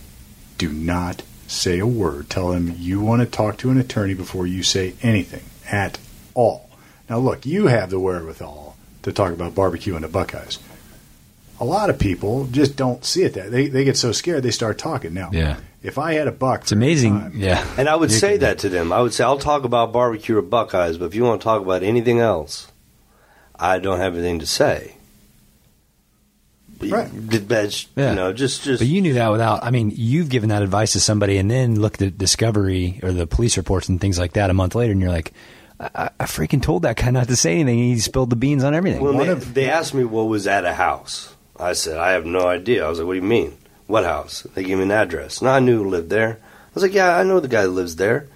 [0.59, 2.29] Do not say a word.
[2.31, 5.99] Tell them you want to talk to an attorney before you say anything at
[6.35, 6.69] all.
[7.09, 10.59] Now, look, you have the wherewithal to talk about barbecue and the Buckeyes.
[11.61, 14.51] A lot of people just don't see it that they they get so scared they
[14.51, 15.15] start talking.
[15.15, 15.57] Now, Yeah.
[15.83, 17.33] if I had a buck, it's amazing.
[17.35, 17.65] Yeah.
[17.79, 18.93] And I would say can- that to them.
[18.93, 21.63] I would say, I'll talk about barbecue or Buckeyes, but if you want to talk
[21.63, 22.67] about anything else,
[23.59, 24.93] I don't have anything to say.
[26.79, 27.09] Right.
[27.13, 28.11] That's, Yeah.
[28.11, 28.81] You know, just, just.
[28.81, 29.65] But you knew that without.
[29.65, 33.27] I mean, you've given that advice to somebody, and then looked at Discovery or the
[33.27, 35.33] police reports and things like that a month later, and you're like,
[35.81, 37.81] I, I- I freaking told that guy not to say anything.
[37.81, 39.01] and He spilled the beans on everything.
[39.03, 41.35] Well, One they, of- they asked me what was at a house.
[41.59, 42.85] I said, I have no idea.
[42.85, 43.57] I was like, what do you mean?
[43.87, 44.43] What house?
[44.55, 45.41] They gave me an address.
[45.41, 46.39] No, I knew who lived there.
[46.43, 48.29] I was like, yeah, I know the guy that lives there.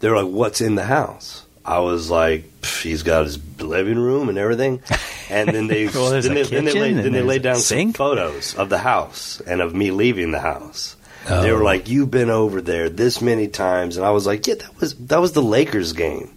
[0.00, 1.45] They're like, what's in the house?
[1.66, 4.82] I was like, he's got his living room and everything.
[5.30, 7.56] And then they, Well, then, a they then they laid, then they laid a down
[7.56, 10.96] some photos of the house and of me leaving the house.
[11.28, 11.56] They Oh.
[11.56, 13.96] were like, you've been over there this many times.
[13.96, 16.32] And I was like, yeah, that was, that was the Lakers game.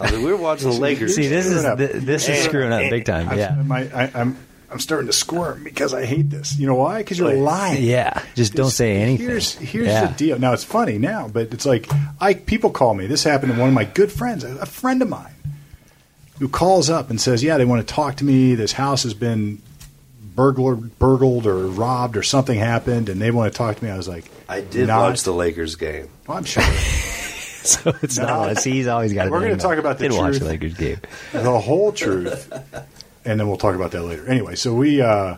[0.00, 1.14] I was like, we were watching the Lakers.
[1.16, 1.78] See, this is Screwing up.
[1.78, 3.28] th- this is screwing up and- big time.
[3.30, 3.54] I'm, Yeah.
[3.64, 4.36] my, I, I'm
[4.70, 6.58] I'm starting to squirm because I hate this.
[6.58, 6.98] You know why?
[6.98, 7.38] Because you're Right.
[7.38, 7.82] lying.
[7.82, 8.22] Yeah.
[8.34, 9.26] Just don't say anything.
[9.26, 10.06] Here's here's Yeah.
[10.08, 10.38] the deal.
[10.38, 11.88] Now it's funny now, but it's like
[12.20, 13.06] I people call me.
[13.06, 15.32] This happened to one of my good friends, a, a friend of mine,
[16.38, 18.54] who calls up and says, "Yeah, they want to talk to me.
[18.54, 19.62] This house has been
[20.36, 23.96] burglar burgled or robbed or something happened, and they want to talk to me." I
[23.96, 26.08] was like, I did not, watch the Lakers game.
[26.26, 26.62] Well, I'm sure
[27.62, 28.24] So it's No.
[28.26, 28.64] not us.
[28.64, 29.30] He's always got.
[29.30, 30.98] We're gonna talk about the Didn't watch the Lakers game.
[31.32, 32.50] the whole truth,
[33.24, 34.26] and then we'll talk about that later.
[34.28, 35.00] Anyway, so we.
[35.00, 35.36] uh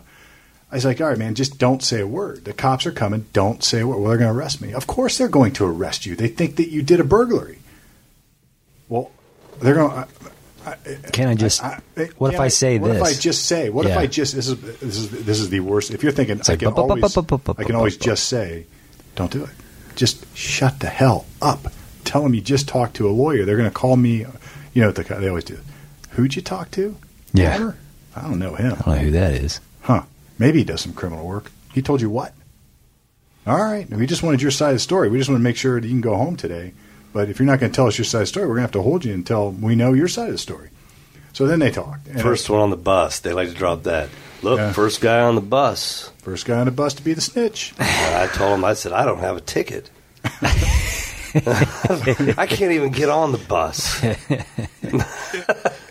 [0.71, 2.45] I was like, all right, man, just don't say a word.
[2.45, 3.25] The cops are coming.
[3.33, 3.97] Don't say a word.
[3.97, 4.71] Well, they're going to arrest me.
[4.71, 6.15] Of course, they're going to arrest you.
[6.15, 7.59] They think that you did a burglary.
[8.87, 9.11] Well,
[9.59, 10.05] they're going.
[10.05, 10.07] to...
[11.11, 11.61] Can I just?
[11.61, 11.81] I,
[12.17, 13.01] what if can I say what this?
[13.01, 13.69] What if I just say?
[13.69, 14.35] What if I just?
[14.35, 15.91] This is this is this is the worst.
[15.91, 18.65] If you're thinking, I can always, I can always just say,
[19.15, 19.49] don't do it.
[19.95, 21.73] Just shut the hell up.
[22.05, 23.43] Tell them you just talked to a lawyer.
[23.43, 24.25] They're going to call me.
[24.73, 25.59] You know what they always do.
[26.11, 26.95] Who'd you talk to?
[27.33, 27.57] Yeah.
[27.57, 27.77] Palmer?
[28.15, 28.73] I don't know him.
[28.73, 29.59] I don't know who that is.
[29.81, 30.03] Huh?
[30.37, 31.51] Maybe he does some criminal work.
[31.73, 32.33] He told you what?
[33.47, 33.89] All right.
[33.89, 35.09] We just wanted your side of the story.
[35.09, 36.73] We just want to make sure that you can go home today.
[37.13, 38.61] But if you're not going to tell us your side of the story, we're going
[38.61, 40.69] to have to hold you until we know your side of the story.
[41.33, 42.07] So then they talked.
[42.07, 43.19] And First one on the bus.
[43.19, 44.09] They like to drop that.
[44.41, 44.73] Look, Yeah.
[44.73, 46.09] first guy on the bus.
[46.19, 47.73] first guy on the bus to be the snitch.
[47.79, 49.89] I told him, I said, I don't have a ticket.
[52.37, 54.01] I can't even get on the bus.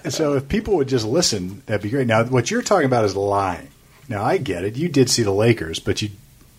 [0.15, 2.07] so if people would just listen, that'd be great.
[2.07, 3.69] Now, what you're talking about is lying.
[4.09, 4.77] Now, I get it.
[4.77, 6.11] You did see the Lakers, but you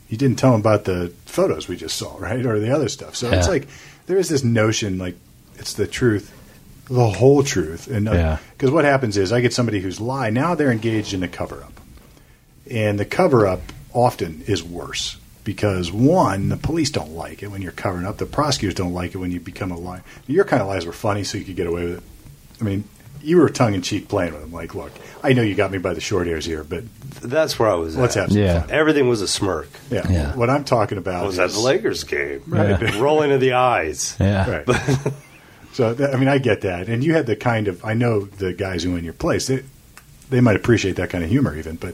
[0.09, 3.15] you didn't tell them about the photos we just saw, right, or the other stuff.
[3.15, 3.67] So it's like
[4.07, 5.15] there is this notion like
[5.57, 6.33] it's the truth,
[6.89, 8.37] the whole truth, and uh, Yeah.
[8.57, 10.33] because what happens is I get somebody who's lied.
[10.33, 11.79] Now they're engaged in a cover up,
[12.69, 13.61] and the cover up
[13.93, 15.17] often is worse.
[15.43, 18.17] Because one, the police don't like it when you're covering up.
[18.17, 20.03] The prosecutors don't like it when you become a liar.
[20.27, 22.03] Your kind of lies were funny, so you could get away with it.
[22.59, 22.83] I mean,
[23.23, 24.51] you were tongue in cheek playing with them.
[24.51, 24.91] Like, look,
[25.23, 26.83] I know you got me by the short hairs here, but
[27.21, 28.21] That's where I was let's at.
[28.23, 28.61] have some Yeah.
[28.61, 28.71] fun.
[28.71, 29.69] Everything was a smirk.
[29.89, 30.07] Yeah.
[30.11, 30.35] Yeah.
[30.35, 32.41] What I'm talking I about was is at the Lakers game.
[32.47, 32.95] Right.
[32.99, 34.15] Rolling of the eyes.
[34.19, 34.63] Yeah.
[34.65, 34.77] Right.
[35.73, 38.21] so that, I mean, I get that, and you had the kind of I know
[38.25, 39.63] the guys who in your place they
[40.29, 41.93] they might appreciate that kind of humor even, but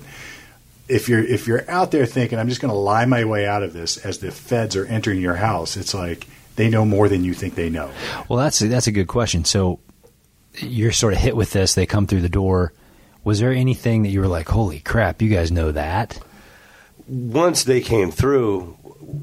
[0.87, 3.63] if you're if you're out there thinking I'm just going to lie my way out
[3.63, 7.23] of this as the feds are entering your house, it's like they know more than
[7.23, 7.91] you think they know.
[8.29, 9.45] Well, that's a, that's a good question.
[9.45, 9.79] So
[10.55, 11.75] you're sort of hit with this.
[11.75, 12.73] They come through the door.
[13.23, 16.19] Was there anything that you were like, "Holy crap, you guys know that"?
[17.07, 18.77] Once they came through,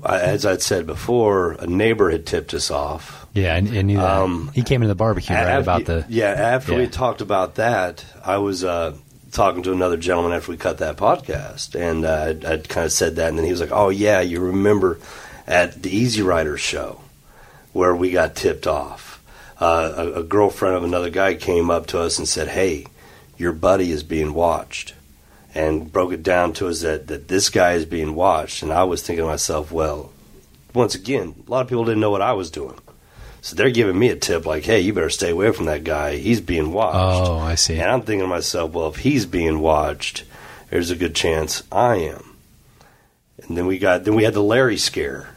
[0.05, 3.27] as I'd said before, a neighbor had tipped us off.
[3.33, 4.21] Yeah, I, I knew that.
[4.21, 6.07] Um, he came into the barbecue right Af- about the.
[6.09, 6.29] yeah.
[6.31, 8.97] After we talked about that, I was uh,
[9.35, 12.93] talking to another gentleman after we cut that podcast, and uh, I'd, I'd kind of
[12.93, 14.99] said that, and then he was like, "Oh yeah, you remember
[15.47, 17.01] at the Easy Rider show
[17.73, 19.23] where we got tipped off?
[19.61, 22.87] Uh, a, a girlfriend of another guy came up to us and said, "Hey,
[23.37, 24.95] your buddy is being watched."
[25.57, 28.65] And broke it down to us that, that this guy is being watched.
[28.65, 30.11] And I was thinking to myself, well,
[30.75, 32.77] once again, a lot of people didn't know what I was doing.
[33.45, 36.17] So they're giving me a tip like, hey, you better stay away from that guy.
[36.17, 37.29] He's being watched.
[37.29, 37.79] Oh, I see.
[37.79, 40.25] And I'm thinking to myself, well, if he's being watched,
[40.71, 42.37] there's a good chance I am.
[43.43, 45.29] And then we got then we had the Larry scare.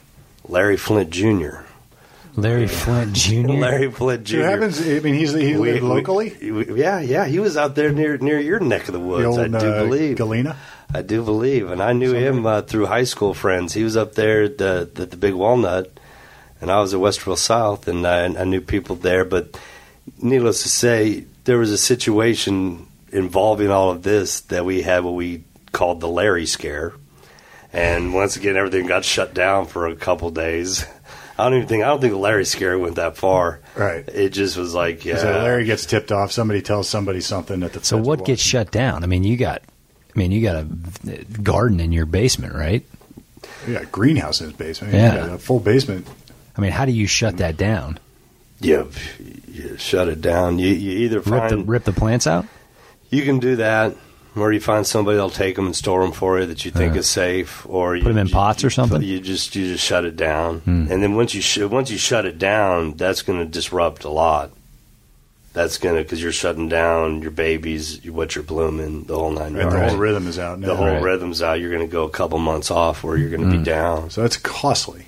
[0.48, 1.63] Larry Flint Jr.
[2.38, 3.48] Larry Flint Jr.
[3.50, 4.36] Larry Flint Jr.
[4.36, 4.88] So it happens.
[4.88, 6.34] I mean, he's he We- lived locally.
[6.50, 9.24] we- yeah, yeah, he was out there near near your neck of the woods.
[9.36, 10.15] the old I do uh, believe.
[10.15, 10.56] Galena.
[10.93, 13.74] I do believe, and I knew him uh, through high school friends.
[13.74, 15.91] He was up there at the, the, the Big Walnut,
[16.62, 19.26] and I was at Westerville South, and I, I knew people there.
[19.26, 19.60] But
[20.22, 25.13] needless to say, there was a situation involving all of this that we had what
[25.13, 26.93] we called the Larry scare,
[27.74, 30.86] and once again, everything got shut down for a couple days.
[31.38, 33.60] I don't even think I don't think the Larry scare went that far.
[33.76, 34.08] Right.
[34.08, 36.32] It just was like, yeah, So Larry gets tipped off.
[36.32, 39.04] Somebody tells somebody something at the So what gets shut down?
[39.04, 42.84] I mean, you got, I mean, you got a garden in your basement, right?
[43.67, 44.96] Yeah, greenhouse in his basement.
[44.96, 45.36] Yeah.
[45.36, 46.08] A full basement.
[46.58, 48.00] I mean, how do you shut that down?
[48.60, 48.86] yeah,
[49.52, 50.58] you shut it down.
[50.60, 52.46] You, you either Rip find the rip the plants out?
[53.12, 53.96] You can do that,
[54.36, 56.93] or you find somebody that'll take them and store them for you that you think
[56.96, 57.00] Yeah.
[57.02, 59.02] is safe, or you, them in you- pots or something?
[59.04, 60.88] You just you just shut it down, Hmm.
[60.91, 64.10] and then once you sh- once you shut it down, that's going to disrupt a
[64.10, 64.52] lot.
[65.54, 69.62] That's gonna because you're shutting down your babies, what you're blooming, the whole nine Right,
[69.62, 69.76] yards.
[69.76, 70.67] The whole rhythm is out now.
[70.67, 71.02] The whole Right.
[71.02, 71.60] rhythm's out.
[71.60, 73.63] You're going to go a couple months off, where you're going to Hmm.
[73.63, 74.10] be down.
[74.12, 75.06] So it's costly.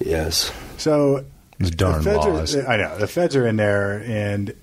[0.00, 1.24] Yes, So
[1.58, 2.56] Those darn the feds laws.
[2.56, 4.54] Are, I know the feds are in there, and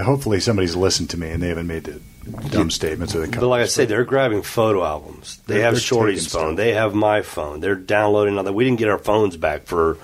[0.00, 2.00] hopefully somebody's listened to me and they haven't made the
[2.50, 3.26] dumb statements or the.
[3.26, 3.74] But like I comments.
[3.74, 5.40] say, they're grabbing photo albums.
[5.46, 6.54] They They're- have they're Shorty's phone.
[6.54, 6.56] stuff.
[6.56, 7.60] They have my phone.
[7.60, 8.52] They're downloading all that.
[8.52, 9.98] We didn't get our phones back for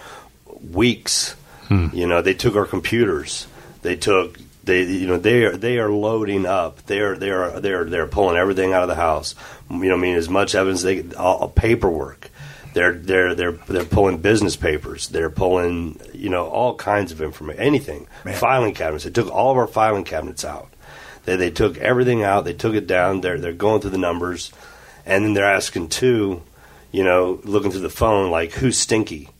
[0.72, 1.34] weeks.
[1.68, 1.88] Hmm.
[1.92, 3.46] You know, they took our computers.
[3.82, 6.84] They took they you know they are they are loading up.
[6.86, 9.34] They are they are they are they're pulling everything out of the house.
[9.70, 12.30] You know, I mean, as much evidence they all, paperwork.
[12.74, 15.08] They're they're they're they're pulling business papers.
[15.08, 18.08] They're pulling you know all kinds of information, anything.
[18.24, 18.34] Man.
[18.34, 19.04] Filing cabinets.
[19.04, 20.68] They took all of our filing cabinets out.
[21.24, 22.44] They they took everything out.
[22.44, 23.20] They took it down.
[23.20, 24.52] They're they're going through the numbers,
[25.06, 26.42] and then they're asking too,
[26.90, 29.30] you know, looking through the phone like who's stinky,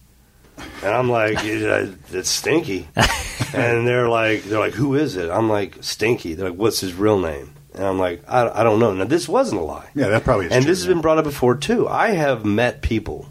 [0.57, 2.89] and I'm like it's stinky,
[3.53, 5.29] and they're like they're like who is it?
[5.29, 6.35] I'm like stinky.
[6.35, 7.54] They're like what's his real name?
[7.75, 8.93] And I'm like I, I don't know.
[8.95, 9.89] Now this wasn't a lie.
[9.95, 10.95] yeah, that probably is And true, this has yeah.
[10.95, 11.89] been brought up before too.
[11.89, 13.29] I have met people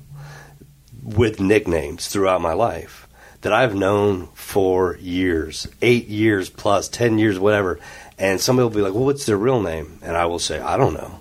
[1.02, 3.08] with nicknames throughout my life
[3.42, 7.80] that I've known for years, eight years plus, ten years, whatever.
[8.18, 10.78] And somebody will be like, "Well, what's their real name?" And I will say, "I
[10.78, 11.20] don't know."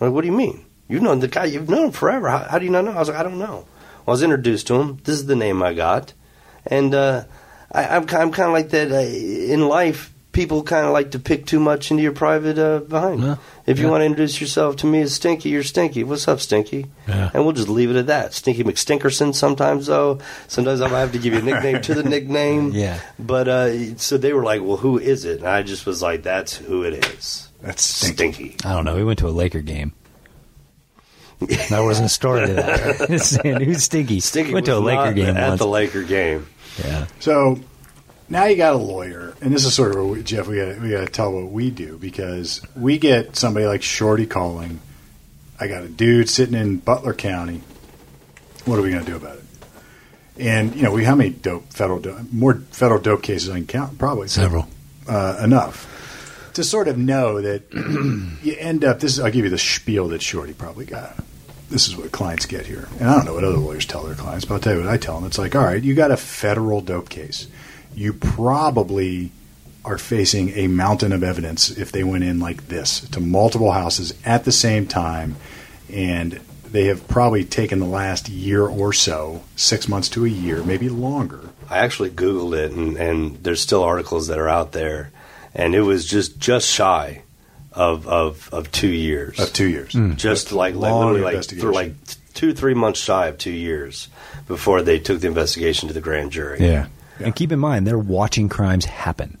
[0.00, 0.64] I'm like, what do you mean?
[0.88, 1.44] You've known the guy.
[1.44, 2.28] You've known him forever.
[2.28, 2.90] How, how do you not know?
[2.90, 3.64] I was like, I don't know.
[4.04, 4.98] Well, I was introduced to him.
[5.04, 6.12] This is the name I got,
[6.66, 7.24] and uh,
[7.70, 10.12] I, I'm, I'm kind of like that uh, in life.
[10.32, 13.22] People kind of like to pick too much into your private uh, behind.
[13.22, 13.36] Yeah.
[13.66, 13.90] If you Yeah.
[13.90, 16.04] want to introduce yourself to me as Stinky, you're Stinky.
[16.04, 16.86] What's up, Stinky?
[17.06, 17.30] Yeah.
[17.34, 18.32] And we'll just leave it at that.
[18.32, 19.34] Stinky McStinkerson.
[19.34, 20.18] Sometimes though,
[20.48, 22.72] sometimes I might have to give you a nickname to the nickname.
[22.72, 22.98] Yeah.
[23.18, 26.22] But uh, so they were like, "Well, who is it?" And I just was like,
[26.22, 28.32] "That's who it is." That's stinky.
[28.32, 28.56] Stinky.
[28.64, 28.96] I don't know.
[28.96, 29.92] We went to a Laker game.
[31.70, 33.08] That wasn't a story to that.
[33.10, 33.20] Right?
[33.20, 34.20] Saying, Who's Stinky?
[34.20, 35.58] Stinky went to a Laker game at once.
[35.58, 36.46] the Laker game.
[36.84, 37.06] yeah.
[37.20, 37.58] So
[38.28, 40.46] now you got a lawyer, and this is sort of we, Jeff.
[40.48, 44.26] We got we got to tell what we do because we get somebody like Shorty
[44.26, 44.80] calling.
[45.60, 47.62] I got a dude sitting in Butler County.
[48.64, 49.44] What are we going to do about it?
[50.38, 53.66] And you know, we how many dope federal dope, more federal dope cases I can
[53.66, 53.98] count?
[53.98, 54.66] Probably Several.
[55.08, 55.88] uh, enough
[56.54, 57.62] to sort of know that
[58.42, 59.00] you end up.
[59.00, 61.16] This is I'll give you the spiel that Shorty probably got.
[61.70, 64.14] This is what clients get here, and I don't know what other lawyers tell their
[64.14, 65.24] clients, but I'll tell you what I tell them.
[65.26, 67.46] It's like, all right, you got a federal dope case.
[67.94, 69.32] You probably
[69.84, 74.14] are facing a mountain of evidence if they went in like this to multiple houses
[74.24, 75.36] at the same time,
[75.90, 80.62] and they have probably taken the last year or so, six months to a year,
[80.62, 81.50] maybe longer.
[81.68, 85.10] I actually Googled it, and, and there's still articles that are out there,
[85.54, 87.22] and it was just just shy
[87.72, 89.38] of of, of two years.
[89.38, 90.14] Of two years, hmm.
[90.14, 91.68] just like, like Long literally like investigation.
[91.68, 91.94] for like
[92.34, 94.08] two three months shy of two years
[94.46, 96.60] before they took the investigation to the grand jury.
[96.60, 96.86] Yeah.
[97.22, 97.26] Yeah.
[97.26, 99.38] And keep in mind, they're watching crimes happen.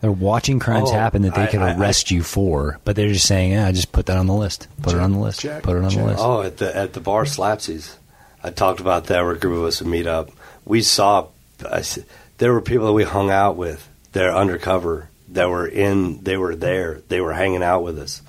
[0.00, 3.12] They're watching crimes Oh, happen that they I- could I- arrest you for, but they're
[3.12, 4.68] just saying, "Yeah, just put that on the list.
[4.82, 5.40] Put it on the list.
[5.40, 5.98] check, put it on check.
[6.00, 7.94] the list." Oh, at the at the bar Slapsies,
[8.42, 9.22] I talked about that.
[9.22, 10.30] Where a group of us would meet up.
[10.66, 11.26] We saw
[11.70, 11.98] I s
[12.38, 13.88] there were people that we hung out with.
[14.12, 15.08] They're undercover.
[15.30, 16.20] That were in.
[16.22, 17.00] They were there.
[17.08, 18.20] They were hanging out with us.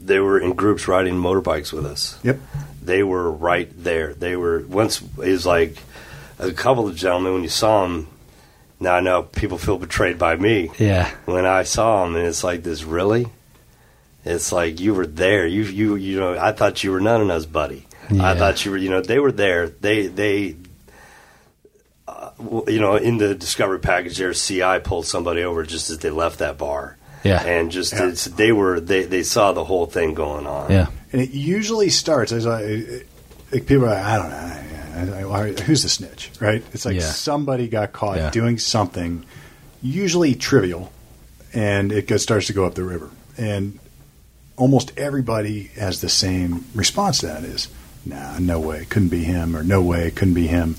[0.00, 2.16] They were in groups riding motorbikes with us.
[2.22, 2.38] Yep.
[2.82, 4.14] They were right there.
[4.14, 5.02] They were once.
[5.02, 5.76] It was like
[6.38, 8.06] a couple of gentlemen when you saw them.
[8.78, 11.10] Now I know people feel betrayed by me Yeah.
[11.24, 12.84] when I saw him, and it's like this.
[12.84, 13.26] Really,
[14.24, 15.46] it's like you were there.
[15.46, 16.36] You you you know.
[16.38, 17.86] I thought you were none of us, buddy.
[18.10, 18.30] Yeah.
[18.30, 18.76] I thought you were.
[18.76, 19.68] You know, they were there.
[19.68, 20.56] They they.
[22.08, 22.30] Uh,
[22.68, 26.38] you know, in the discovery package, there, CI pulled somebody over just as they left
[26.38, 27.42] that bar, Yeah.
[27.42, 28.08] and just Yeah.
[28.10, 30.70] it's, they were they they saw the whole thing going on.
[30.70, 30.86] Yeah.
[31.12, 32.62] And it usually starts as I,
[33.50, 34.62] like people are like, I don't know,
[34.96, 36.62] Who's the snitch, right?
[36.72, 37.02] It's like Yeah.
[37.02, 38.30] somebody got caught Yeah.
[38.30, 39.24] doing something,
[39.82, 40.92] usually trivial,
[41.52, 43.10] and it goes, starts to go up the river.
[43.38, 43.78] And
[44.56, 47.68] almost everybody has the same response to that is,
[48.04, 50.76] nah, no way, couldn't be him, or no way, couldn't be him.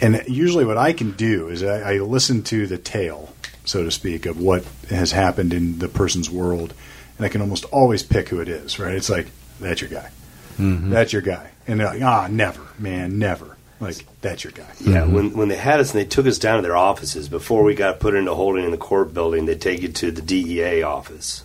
[0.00, 3.90] And usually, what I can do is I, I listen to the tale, so to
[3.90, 6.74] speak, of what has happened in the person's world,
[7.18, 8.78] and I can almost always pick who it is.
[8.80, 8.94] Right?
[8.94, 9.28] It's like
[9.60, 10.08] that's your guy,
[10.58, 13.56] that's your guy, and they're like, ah, never, man, never.
[13.80, 14.70] Like that's your guy.
[14.80, 17.64] Yeah, when when they had us and they took us down to their offices before
[17.64, 20.82] we got put into holding in the court building, they take you to the DEA
[20.82, 21.44] office,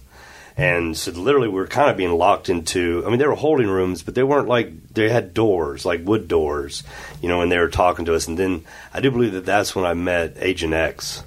[0.56, 3.04] and so literally we were kind of being locked into.
[3.08, 6.28] I mean, they were holding rooms, but they weren't like they had doors, like wood
[6.28, 6.84] doors,
[7.24, 7.41] you know.
[7.41, 9.96] And they were talking to us, and then I do believe that that's when I
[9.96, 11.24] met Agent X,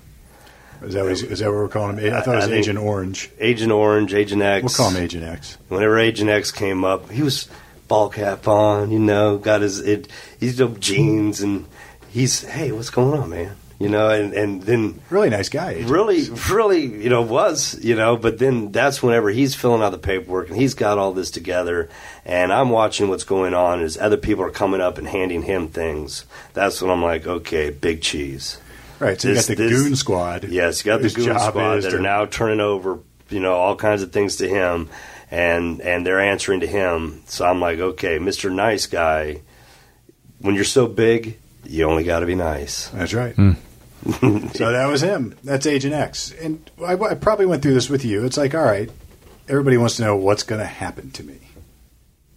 [0.83, 2.15] Is that what, is that what we're calling him?
[2.15, 3.31] I thought it was I Agent Orange.
[3.41, 4.63] Agent Orange, Agent X.
[4.63, 5.59] We'll call him Agent X.
[5.69, 7.49] Whenever Agent X came up, he was
[7.91, 10.07] ball cap on, you know, got his it,
[10.39, 11.67] he's dope jeans, and
[12.09, 13.57] he's hey, what's going on, man?
[13.81, 15.83] You know, and and then Really nice guy.
[15.87, 19.99] Really, really, you know, was, you know, but then that's whenever he's filling out the
[19.99, 21.89] paperwork and he's got all this together,
[22.25, 25.67] and I'm watching what's going on as other people are coming up and handing him
[25.69, 26.27] things.
[26.53, 28.59] That's when I'm like, okay, big cheese.
[29.01, 29.21] Right.
[29.21, 30.45] So you got the this- Goon Squad.
[30.45, 32.99] Yes, you got the goon squad that to- are now turning over,
[33.31, 34.91] you know, all kinds of things to him,
[35.31, 37.23] and and they're answering to him.
[37.27, 39.43] So I'm like, okay, Mister Nice Guy,
[40.41, 42.89] when you're so big, you only got to be nice.
[42.89, 43.35] That's right.
[44.11, 45.37] so that was him.
[45.45, 46.33] That's Agent X.
[46.33, 48.25] And I, I probably went through this with you.
[48.25, 48.91] It's like, all right,
[49.49, 51.39] everybody wants to know what's going to happen to me.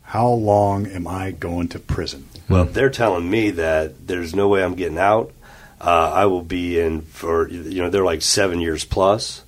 [0.01, 2.27] How long am I going to prison?
[2.49, 5.31] Well, they're telling me that there's no way I'm getting out.
[5.81, 9.43] Uh, I will be in for you know they're like seven years plus,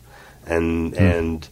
[0.46, 1.48] and and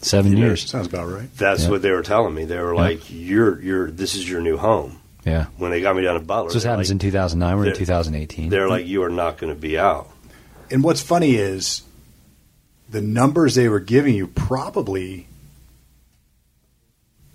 [0.00, 0.68] Seven You know, years.
[0.70, 1.28] Sounds about right.
[1.36, 1.70] that's Yeah.
[1.70, 2.44] what they were telling me.
[2.44, 2.80] They were Yeah.
[2.80, 4.98] like, you're you're this is your new home.
[5.24, 5.46] Yeah.
[5.56, 7.56] When they got me down to Butler, So this they're happens like, in 2009.
[7.58, 8.48] We're in 2018.
[8.48, 10.08] They're like, you are not going to be out.
[10.70, 11.82] And what's funny is
[12.90, 15.26] the numbers they were giving you probably.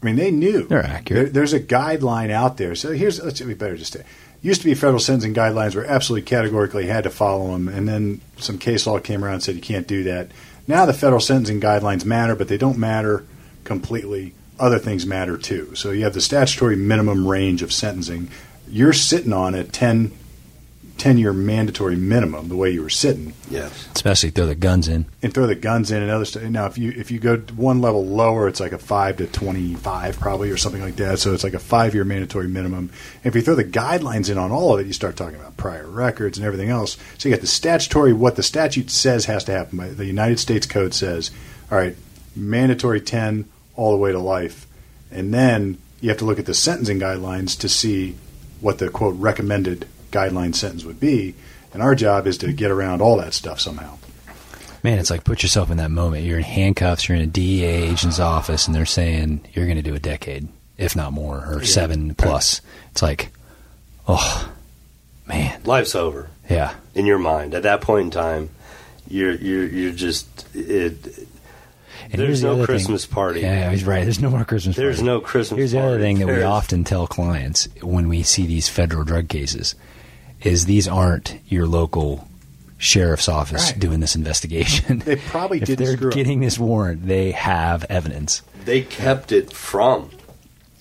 [0.02, 1.24] I mean, they knew They're accurate.
[1.26, 2.76] There- there's a guideline out there.
[2.76, 4.04] So here's let's we better just say.
[4.42, 8.20] Used to be federal sentencing guidelines where absolutely categorically had to follow them, and then
[8.38, 10.32] some case law came around and said you can't do that.
[10.68, 13.26] Now the federal sentencing guidelines matter, but they don't matter
[13.64, 14.34] completely.
[14.60, 15.76] Other things matter too.
[15.76, 18.30] So you have the statutory minimum range of sentencing.
[18.68, 20.12] You're sitting on at 10
[20.98, 23.88] ten year mandatory minimum the way you were sitting, Yes.
[23.96, 25.06] Especially throw the guns in.
[25.22, 26.44] and throw the guns in and other stuff.
[26.44, 29.74] Now, if you if you go one level lower, it's like a five to twenty
[29.76, 31.20] five probably or something like that.
[31.20, 32.90] So it's like a five year mandatory minimum.
[33.24, 35.88] If you throw the guidelines in on all of it, you start talking about prior
[35.88, 36.98] records and everything else.
[37.18, 39.96] So you got the statutory what the statute says has to happen.
[39.98, 41.32] The United States Code says,
[41.72, 41.96] all right,
[42.36, 44.68] mandatory ten all the way to life,
[45.12, 48.16] and then you have to look at the sentencing guidelines to see
[48.62, 51.36] what the quote recommended guideline sentence would be.
[51.74, 53.98] And our job is to get around all that stuff somehow.
[54.84, 56.24] Man, it's like put yourself in that moment.
[56.26, 57.08] You're in handcuffs.
[57.10, 60.48] You're in a DEA agent's office, and they're saying you're going to do a decade,
[60.78, 62.62] if not more, or seven plus.
[62.92, 63.30] It's like,
[64.08, 64.52] oh,
[65.26, 66.76] man, Life's over yeah.
[66.94, 67.56] in your mind.
[67.56, 68.50] At that point in time,
[69.08, 71.28] you're you're you're just it.
[72.12, 73.14] And There's here's the no Christmas thing.
[73.16, 73.40] party.
[73.40, 74.04] Yeah, he's right.
[74.04, 74.76] There's no more Christmas.
[74.76, 75.08] There's party.
[75.08, 76.04] no Christmas Here's the other party.
[76.04, 79.76] thing that we often tell clients when we see these federal drug cases
[80.44, 82.28] is these aren't your local
[82.78, 83.80] sheriff's office Right.
[83.80, 85.00] doing this investigation.
[85.00, 86.14] They probably if didn't they're screw up.
[86.16, 88.42] getting this warrant, they have evidence.
[88.66, 90.10] They kept it from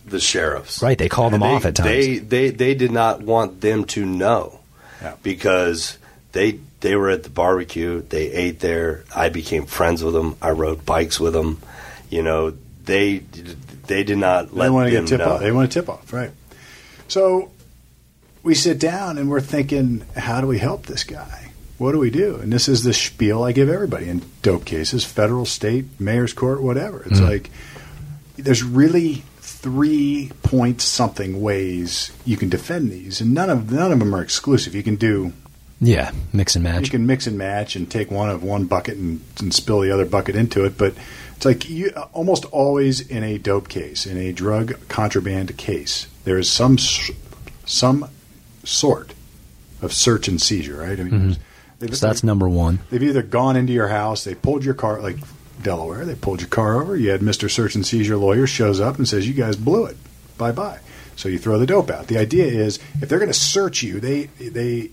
[0.05, 0.83] the sheriffs.
[0.83, 0.99] Right?
[0.99, 1.89] They call them they, off at times.
[1.89, 4.59] They, they they did not want them to know
[5.01, 5.15] Yeah.
[5.23, 5.97] because
[6.33, 8.03] they they were at the barbecue.
[8.03, 9.05] They ate there.
[9.15, 10.35] I became friends with them.
[10.43, 11.61] I rode bikes with them.
[12.11, 12.53] You know,
[12.85, 13.19] they
[13.87, 15.35] they did not They let want to them get tip know.
[15.35, 15.41] off.
[15.41, 16.33] They want to tip off, right?
[17.07, 17.52] So
[18.43, 21.51] we sit down and we're thinking, how do we help this guy?
[21.79, 22.37] What do we do?
[22.37, 26.63] And this is the spiel I give everybody in dope cases, federal, state, mayor's court,
[26.63, 27.03] whatever.
[27.05, 27.25] It's hmm.
[27.25, 27.51] like
[28.37, 33.99] there's really three point something ways you can defend these, and none of none of
[33.99, 34.75] them are exclusive.
[34.75, 35.33] You can do
[35.81, 36.85] Yeah, mix and match.
[36.85, 39.91] you can mix and match and take one of one bucket and, and spill the
[39.93, 40.95] other bucket into it, but
[41.37, 46.39] it's like you almost always in a dope case, in a drug contraband case, there
[46.39, 48.09] is some some
[48.65, 49.15] sort
[49.81, 50.99] of search and seizure, right?
[50.99, 51.43] I mean, mm-hmm.
[51.79, 52.79] they've, so that's number one.
[52.91, 55.17] they've either gone into your house, they pulled your car, like
[55.63, 56.97] Delaware, they pulled your car over.
[56.97, 59.97] You had Mister Search and Seizure lawyer shows up and says, "You guys blew it,
[60.39, 60.81] bye bye."
[61.17, 62.07] So you throw the dope out.
[62.07, 64.91] The idea is, if they're going to search you, they they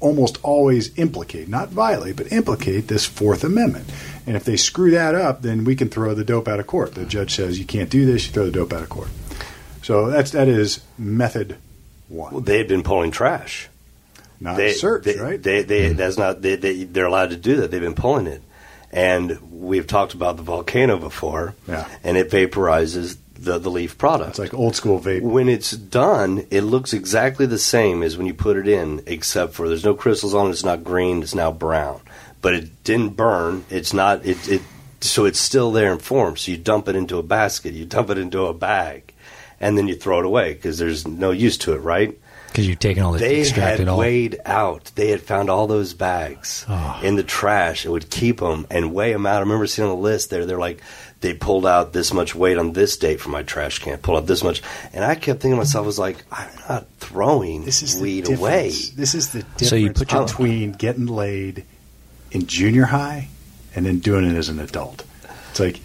[0.00, 3.90] almost always implicate, not violate, but implicate this Fourth Amendment.
[4.26, 6.94] And if they screw that up, then we can throw the dope out of court.
[6.94, 9.08] The judge says you can't do this, you throw the dope out of court.
[9.82, 11.56] So that's that is method
[12.08, 13.68] one, Well, they had been pulling trash.
[14.40, 15.42] not they, search, they, right?
[15.42, 16.42] They, they, That's not.
[16.42, 17.70] They, they, they're allowed to do that.
[17.70, 18.42] They've been pulling it,
[18.92, 21.54] and we've talked about the volcano before.
[21.66, 21.88] Yeah.
[22.02, 24.30] and it vaporizes the the leaf product.
[24.30, 25.22] it's like old school vape.
[25.22, 29.54] when it's done, it looks exactly the same as when you put it in, except
[29.54, 30.50] for there's no crystals on it.
[30.50, 31.22] It's not green.
[31.22, 32.00] It's now brown,
[32.42, 33.64] but it didn't burn.
[33.70, 34.26] It's not.
[34.26, 34.48] It.
[34.48, 34.62] it
[35.00, 36.36] so it's still there in form.
[36.36, 37.72] So you dump it into a basket.
[37.72, 39.14] You dump it into a bag,
[39.60, 42.16] and then you throw it away because there's no use to it, right?
[42.48, 43.98] Because you've taken all the they extracted had all.
[43.98, 44.90] weighed out.
[44.94, 47.00] They had found all those bags Oh.
[47.02, 47.84] in the trash.
[47.84, 49.36] It would keep them and weigh them out.
[49.36, 50.46] I remember seeing on the list there.
[50.46, 50.80] They're like,
[51.20, 53.98] they pulled out this much weight on this date from my trash can.
[53.98, 54.62] Pulled out this much,
[54.94, 58.26] and I kept thinking to myself, I was like, I'm not throwing This is weed
[58.26, 58.68] the away.
[58.68, 61.64] This is the difference So you put your- between getting laid
[62.30, 63.28] in junior high
[63.74, 65.04] and then doing it as an adult.
[65.50, 65.80] It's like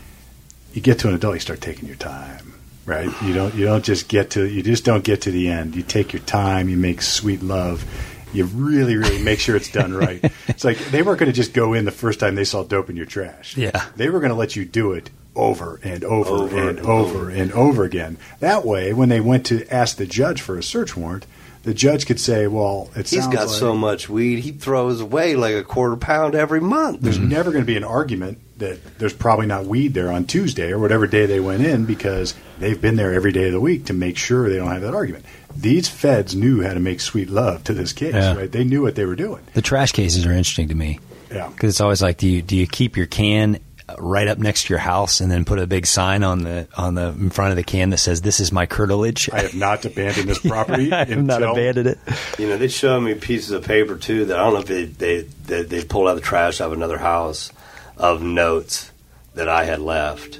[0.73, 2.52] you get to an adult, you start taking your time,
[2.85, 3.09] right?
[3.21, 5.75] You don't you don't just get to you just don't get to the end.
[5.75, 7.83] You take your time, you make sweet love.
[8.33, 10.19] You really, really make sure it's done right.
[10.47, 12.89] it's like they weren't going to just go in the first time they saw dope
[12.89, 13.55] in your trash.
[13.55, 13.85] Yeah.
[13.95, 17.17] they were going to let you do it over and over, Over and and over
[17.17, 17.29] over.
[17.29, 18.17] and over again.
[18.39, 21.27] That way, when they went to ask the judge for a search warrant,
[21.63, 25.02] the judge could say, "Well, it He's sounds got like so much weed, he throws
[25.02, 27.02] away like a quarter pound every month.
[27.02, 27.30] there's mm-hmm.
[27.30, 30.80] never going to be an argument that there's probably not weed there on Tuesday or
[30.80, 33.93] whatever day they went in because they've been there every day of the week to
[33.93, 35.26] make sure they don't have that argument.
[35.56, 38.36] These feds knew how to make sweet love to this case, Yeah.
[38.36, 38.52] right?
[38.52, 39.41] They knew what they were doing.
[39.54, 40.99] The trash cases are interesting to me
[41.32, 41.47] Yeah.
[41.49, 43.60] because it's always like, do you do you keep your can
[43.99, 46.95] right up next to your house and then put a big sign on the on
[46.95, 49.29] the in front of the can that says "This is my curtilage"?
[49.31, 50.91] I have not abandoned this property.
[50.91, 51.97] I have not abandoned it.
[52.39, 54.85] You know, they showed me pieces of paper too that I don't know if they
[54.85, 57.51] they they, they pulled out of the trash out of another house
[57.97, 58.91] of notes
[59.35, 60.39] that I had left.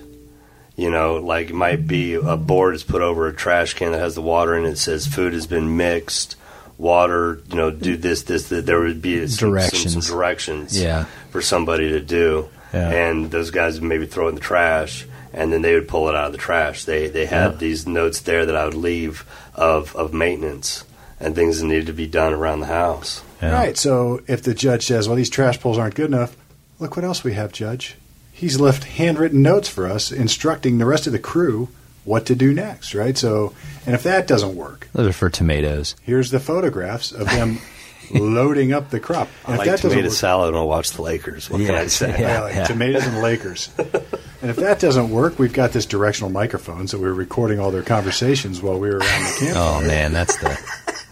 [0.75, 3.99] You know, like it might be a board is put over a trash can that
[3.99, 4.69] has the water in it.
[4.69, 6.35] It says food has been mixed,
[6.79, 7.41] water.
[7.50, 8.50] You know, do this, this.
[8.50, 8.65] that.
[8.65, 9.94] There would be some, Directions.
[9.94, 11.06] some, some directions Yeah.
[11.29, 12.90] for somebody to do, Yeah.
[12.90, 16.10] and those guys would maybe throw it in the trash, and then they would pull
[16.10, 16.84] it out of the trash.
[16.86, 17.58] They they had Yeah.
[17.58, 19.24] these notes there that I would leave
[19.56, 20.84] of of maintenance
[21.19, 23.21] and things that needed to be done around the house.
[23.42, 23.52] Yeah.
[23.54, 23.78] Right.
[23.78, 26.36] So if the judge says, "Well, these trash pulls aren't good enough,"
[26.80, 27.96] look what else we have, Judge.
[28.32, 31.69] He's left handwritten notes for us instructing the rest of the crew
[32.04, 32.96] what to do next.
[32.96, 33.17] Right.
[33.17, 33.54] So,
[33.86, 35.96] and if that doesn't work, Those are for tomatoes.
[36.02, 37.60] here's the photographs of them
[38.12, 39.27] loading up the crop.
[39.45, 41.49] I And like if that doesn't tomato work- salad and I'll watch the Lakers.
[41.49, 42.10] What can Yeah, I say?
[42.10, 42.19] yeah.
[42.19, 43.69] Yeah, like tomatoes and Lakers.
[43.77, 47.83] and if that doesn't work, we've got this directional microphone, so we're recording all their
[47.83, 49.58] conversations while we were around the camp.
[49.58, 50.49] Oh man, that's the.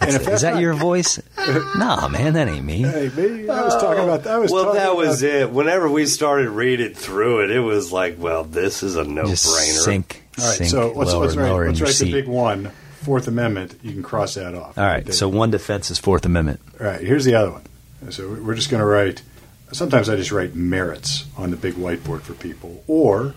[0.02, 1.22] and if Is that not- your voice?
[1.76, 2.82] nah, man, that ain't me.
[2.84, 4.24] Hey, me, I was talking about.
[4.24, 4.40] that.
[4.40, 5.52] was Well, talking that was about, it.
[5.52, 9.46] Whenever we started reading through it, it was like, well, this is a no Just
[9.48, 9.84] brainer.
[9.84, 12.28] sink, All right, sink so let's, lower let's write, lower in let's write the big
[12.28, 12.72] one,
[13.02, 13.80] Fourth Amendment.
[13.82, 14.78] You can cross that off.
[14.78, 16.60] All right, so one defense is Fourth Amendment.
[16.80, 17.64] All right, here's the other one.
[18.12, 19.24] So we're just going to write.
[19.72, 23.34] Sometimes I just write merits on the big whiteboard for people, or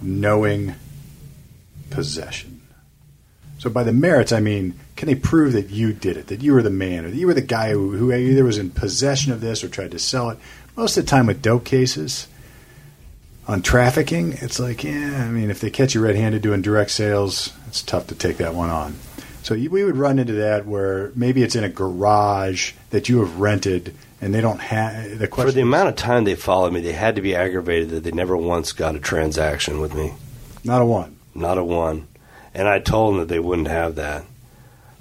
[0.00, 0.74] knowing
[1.90, 2.60] possession.
[3.58, 6.52] So by the merits, I mean, can they prove that you did it, that you
[6.52, 9.32] were the man, or that you were the guy who, who either was in possession
[9.32, 10.38] of this or tried to sell it?
[10.76, 12.26] Most of the time with dope cases,
[13.48, 17.52] on trafficking, it's like, yeah, I mean, if they catch you red-handed doing direct sales,
[17.66, 18.94] it's tough to take that one on.
[19.42, 23.18] So you, we would run into that where maybe it's in a garage that you
[23.20, 25.50] have rented, and they don't have the question.
[25.50, 28.12] For the amount of time they followed me, they had to be aggravated that they
[28.12, 30.14] never once got a transaction with me.
[30.62, 31.16] not a one.
[31.34, 32.06] Not a one.
[32.54, 34.24] And I told them that they wouldn't have that.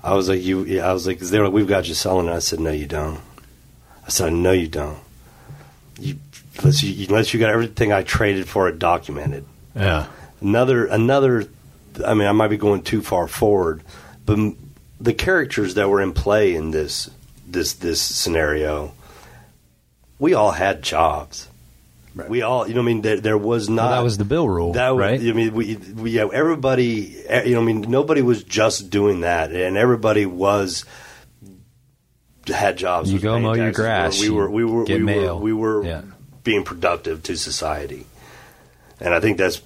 [0.04, 0.82] I was like, you.
[0.82, 2.32] I was like, they were like, we've got you selling it.
[2.32, 3.20] I said, no, you don't.
[4.06, 4.98] I said, no, you don't.
[6.54, 9.46] You, unless you, unless you got everything I traded for it documented.
[9.76, 10.08] Yeah.
[10.42, 11.46] another another
[12.06, 13.82] i mean i might be going too far forward
[14.26, 14.58] but m-
[15.00, 17.10] the characters that were in play in this
[17.48, 18.92] this this scenario
[20.20, 21.48] we all had jobs
[22.14, 22.30] Right.
[22.30, 24.50] we all you know i mean there, there was not Well, that was the bill
[24.50, 25.20] rule, that was, right?
[25.22, 29.54] i mean we, we yeah, everybody you know i mean nobody was just doing that
[29.54, 30.84] and everybody was
[32.48, 35.04] had jobs You go paying mow your grass, we were we were you get we
[35.06, 35.38] mail.
[35.38, 36.02] were we were Yeah.
[36.44, 38.06] Being productive to society
[39.00, 39.62] and i think that's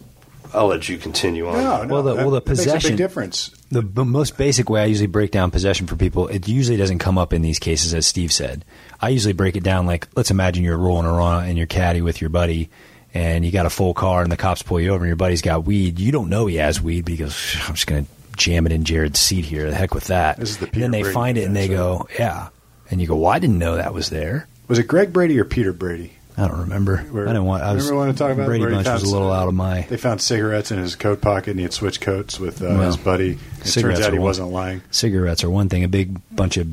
[0.53, 1.93] i'll let you continue on No, no.
[1.93, 3.49] Well, the- well, the makes a possession- big difference.
[3.71, 6.99] the b- most basic way I usually break down possession for people, it usually doesn't
[6.99, 8.63] come up in these cases, as Steve said.
[9.01, 12.21] I usually break it down like, let's imagine you're rolling around in your caddy with
[12.21, 12.69] your buddy,
[13.13, 15.41] and you got a full car, and the cops pull you over, and your buddy's
[15.41, 15.99] got weed.
[15.99, 17.35] You don't know he has weed, because
[17.67, 19.69] I'm just going to jam it in Jared's seat here.
[19.69, 20.37] The heck with that.
[20.37, 22.49] This is the and then they Brady find it, and they thing, go, yeah.
[22.91, 24.47] And you go, well, I didn't know that was there.
[24.67, 26.13] Was it Greg Brady or Peter Brady?
[26.37, 26.97] I don't remember.
[26.97, 27.63] Where- I didn't want.
[27.63, 27.85] I was.
[27.85, 29.81] remember when I talked about Brady Bunch was a little out of my.
[29.89, 32.81] They found cigarettes in his coat pocket, and he had switched coats with uh, Well,
[32.81, 33.37] his buddy.
[33.63, 34.81] It turns out he one- wasn't lying.
[34.91, 35.83] Cigarettes are one thing.
[35.83, 36.67] A big bunch of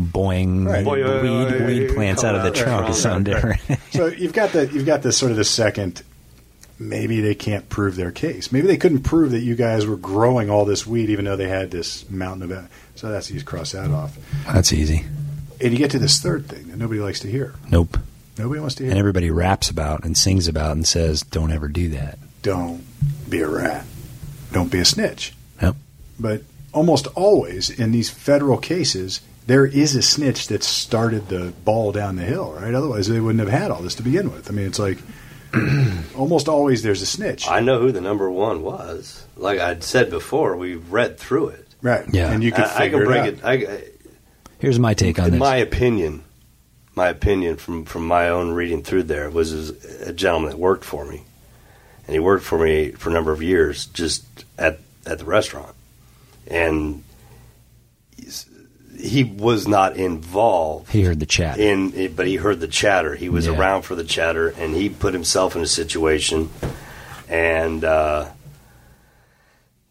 [0.00, 0.84] boing Right.
[0.84, 3.42] Boy, uh, weed, uh, weed plants out of the trunk right, is something right.
[3.58, 3.80] different.
[3.92, 6.02] So you've got the you've got this sort of the second.
[6.78, 8.50] Maybe they can't prove their case.
[8.50, 11.48] Maybe they couldn't prove that you guys were growing all this weed, even though they
[11.48, 12.68] had this mountain of.
[12.94, 14.16] So that's you cross that off.
[14.46, 15.04] That's easy.
[15.60, 17.54] And you get to this third thing that nobody likes to hear.
[17.70, 17.98] Nope.
[18.38, 18.90] Nobody wants to hear.
[18.90, 22.82] And everybody raps about and sings about and says, "Don't ever do that." don't
[23.30, 23.84] be a rat.
[24.52, 25.32] Don't be a snitch.
[25.62, 25.76] Yep.
[26.18, 31.92] But almost always in these federal cases, there is a snitch that started the ball
[31.92, 32.74] down the hill, right?
[32.74, 34.50] Otherwise, they wouldn't have had all this to begin with.
[34.50, 34.98] I mean, it's like
[36.16, 39.24] almost always there's a snitch, I know who the number one was.
[39.36, 41.68] Like I'd said before, we read through it.
[41.82, 42.04] right?
[42.12, 42.32] Yeah.
[42.32, 43.44] and you could I, I figure can break it it.
[43.44, 43.70] out.
[43.70, 43.84] I,
[44.58, 45.40] Here's my take on in this.
[45.40, 46.22] my opinion,
[46.94, 49.70] my opinion from from my own reading through there was
[50.02, 51.22] a gentleman that worked for me,
[52.06, 54.24] and he worked for me for a number of years just
[54.58, 55.74] at at the restaurant,
[56.46, 57.02] and
[58.98, 61.58] he was not involved he heard the chat.
[61.58, 63.56] in but he heard the chatter he was Yeah.
[63.58, 66.50] around for the chatter and he put himself in a situation
[67.28, 68.28] and uh,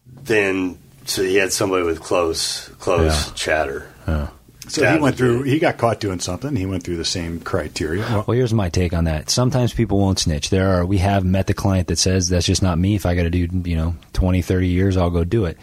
[0.06, 3.32] then so he had somebody with close close Yeah.
[3.34, 3.88] chatter
[4.68, 5.42] So he went through.
[5.42, 6.54] He got caught doing something.
[6.54, 8.02] He went through the same criteria.
[8.02, 9.28] Well, Well, here's my take on that.
[9.28, 10.50] Sometimes people won't snitch.
[10.50, 12.94] There are we have met the client that says that's just not me.
[12.94, 15.58] If I got to do, you know, 20, 30 years, I'll go do it.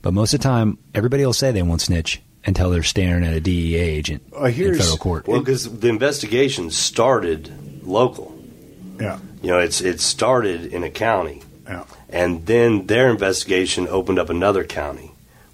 [0.00, 3.34] But most of the time, everybody will say they won't snitch until they're staring at
[3.34, 5.26] a DEA agent Uh, in here's- federal court.
[5.28, 7.50] well because the investigation started
[7.84, 8.34] local
[9.00, 11.84] yeah, you know it's it started in a county yeah.
[12.08, 15.07] and then their investigation opened up another county,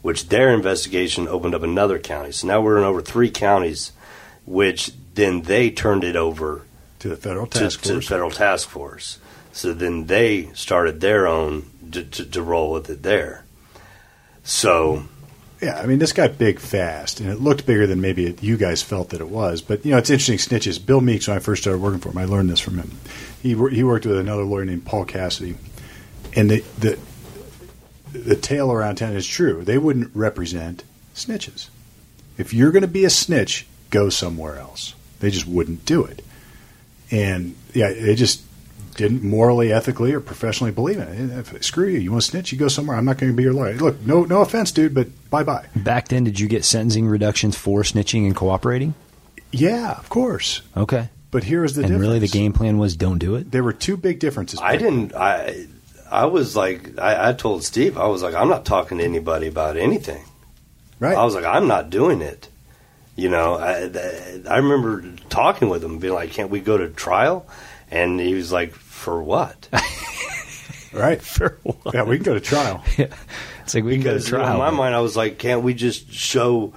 [0.04, 2.30] which their investigation opened up another county.
[2.30, 3.90] So now we're in over three counties,
[4.44, 6.66] which then they turned it over
[6.98, 8.08] To the federal to, task to the force.
[8.08, 9.18] federal task force.
[9.52, 13.44] So then they started their own to, to, to roll with it there.
[14.42, 15.04] So
[15.62, 18.58] Yeah, I mean, this got big fast, and it looked bigger than maybe it, you
[18.58, 19.62] guys felt that it was.
[19.62, 20.36] But you know, it's interesting.
[20.36, 20.84] Snitches.
[20.84, 22.90] Bill Meeks, when I first started working for him, I learned this from him.
[23.42, 25.56] He he worked with another lawyer named Paul Cassidy,
[26.36, 26.98] and the the
[28.14, 29.62] the tale around town is true.
[29.64, 30.84] They wouldn't represent
[31.14, 31.68] snitches.
[32.38, 34.94] If you're going to be a snitch, go somewhere else.
[35.20, 36.24] They just wouldn't do it.
[37.10, 38.42] And yeah, they just
[38.96, 41.38] didn't morally, ethically, or professionally believe in it.
[41.38, 41.98] If- Screw you.
[41.98, 42.52] You want to snitch?
[42.52, 42.96] You go somewhere.
[42.96, 43.74] I'm not going to be your lawyer.
[43.74, 45.66] Look, no, no offense, dude, but bye bye.
[45.76, 48.94] Back then, did you get sentencing reductions for snitching and cooperating?
[49.52, 50.62] Yeah, of course.
[50.76, 51.08] Okay.
[51.30, 52.00] But here is the and difference.
[52.00, 53.50] really, the game plan was don't do it.
[53.50, 54.60] There were two big differences.
[54.62, 55.14] I didn't.
[55.14, 55.66] I
[56.14, 59.46] I was like, I, I told Steve, I was like, I'm not talking to anybody
[59.48, 60.22] about anything.
[61.00, 61.16] Right.
[61.16, 62.48] I was like, I'm not doing it.
[63.16, 63.90] You know, I,
[64.48, 67.46] I remember talking with him, being like, "Can't we go to trial?"
[67.88, 69.68] And he was like, "For what?"
[70.92, 71.22] right.
[71.36, 71.94] For what?
[71.94, 72.82] Yeah, we can go to trial.
[72.96, 73.06] Yeah.
[73.62, 74.54] It's like we can go to Because you know, trial.
[74.54, 76.74] in my mind, I was like, "Can't we just show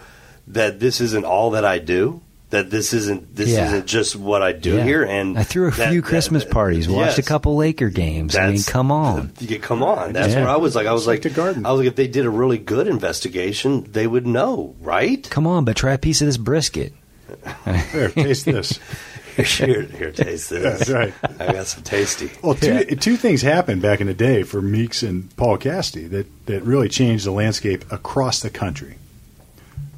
[0.47, 2.21] that this isn't all that I do?
[2.49, 3.65] That this isn't this Yeah.
[3.67, 4.83] isn't just what I do Yeah.
[4.85, 7.19] here?" And I threw a that- few that- Christmas that- parties, watched yes.
[7.19, 8.37] a couple Laker games.
[8.37, 9.31] I mean, come on.
[9.41, 10.13] Yeah, come on.
[10.13, 10.41] That's Yeah.
[10.41, 10.87] where I was like.
[10.87, 11.65] I was like like, the garden.
[11.65, 15.27] I was like, if they did a really good investigation, they would know, right?
[15.29, 16.93] Come on, but try a piece of this brisket.
[17.91, 18.79] Here, taste this.
[19.37, 20.63] here, here, taste this.
[20.63, 21.13] That's right.
[21.39, 22.31] I got some tasty.
[22.41, 22.95] Well, two, Yeah.
[22.95, 26.87] two things happened back in the day for Meeks and Paul Cassidy that, that really
[26.89, 28.95] changed the landscape across the country.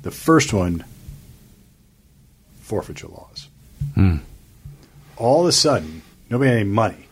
[0.01, 0.83] The first one,
[2.69, 3.47] forfeiture laws.
[3.95, 4.17] Hmm.
[5.17, 7.07] All of a sudden, nobody had any money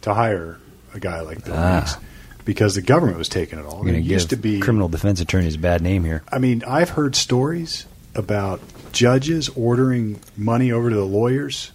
[0.00, 0.58] to hire
[0.94, 1.80] a guy like Bill Ah.
[1.80, 1.96] Meeks
[2.44, 3.84] because the government was taking it all.
[3.84, 6.22] There to used to be criminal defense attorneys a bad name here.
[6.32, 7.84] I mean, I've heard stories
[8.14, 8.60] about
[8.92, 11.70] judges ordering money over to the lawyers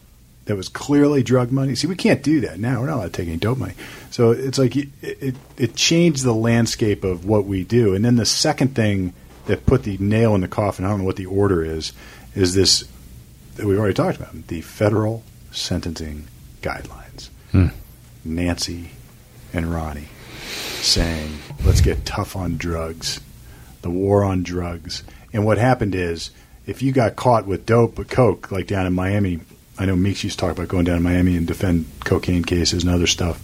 [0.46, 1.76] that was clearly drug money.
[1.76, 2.82] See, we can't do that now.
[2.82, 3.74] We're not allowed to take any dope money.
[4.12, 7.94] So it's like it, it, it changed the landscape of what we do.
[7.94, 9.14] And then the second thing
[9.46, 11.94] that put the nail in the coffin, I don't know what the order is,
[12.36, 12.84] is this
[13.58, 16.28] we've already talked about the federal sentencing
[16.62, 17.30] guidelines.
[17.52, 17.68] Hmm.
[18.24, 18.92] Nancy
[19.54, 20.08] and Ronnie
[20.82, 23.20] saying, let's get tough on drugs,
[23.82, 25.04] the war on drugs.
[25.34, 26.32] And what happened is,
[26.66, 29.40] if you got caught with dope or coke, like down in Miami,
[29.80, 32.84] I know Meeks used to talk about going down to Miami and defend cocaine cases
[32.84, 33.42] and other stuff.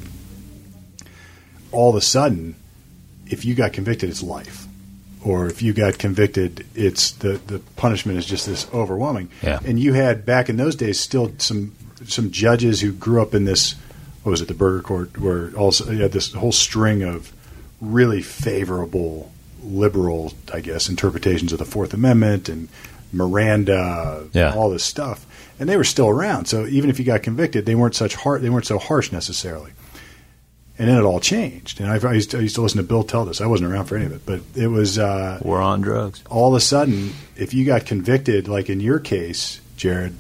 [1.72, 2.56] All of a sudden,
[3.28, 4.68] if you got convicted, it's life.
[5.24, 9.30] Or if you got convicted, it's the, the punishment is just this overwhelming.
[9.42, 9.60] Yeah.
[9.66, 11.74] And you had back in those days still some
[12.06, 13.76] some judges who grew up in this
[14.24, 17.32] what was it the Burger Court where also you had this whole string of
[17.80, 19.32] really favorable
[19.64, 22.68] liberal I guess interpretations of the Fourth Amendment and
[23.14, 24.54] Miranda Yeah.
[24.54, 25.26] all this stuff
[25.60, 28.42] and they were still around so even if you got convicted they weren't such hard
[28.42, 29.72] they weren't so harsh necessarily
[30.78, 32.84] and then it all changed and I've, I, used to, I used to listen to
[32.84, 35.62] Bill tell this I wasn't around for any of it but it was uh, War
[35.62, 36.24] on drugs.
[36.30, 40.16] all of a sudden, if you got convicted, like in your case, Jared,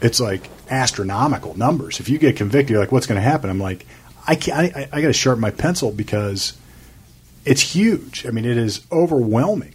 [0.00, 2.00] it's like astronomical numbers.
[2.00, 3.50] If you get convicted, you're like, what's going to happen?
[3.50, 3.86] I'm like,
[4.26, 6.56] I can't, I, I got to sharpen my pencil because
[7.44, 8.26] it's huge.
[8.26, 9.74] I mean, it is overwhelming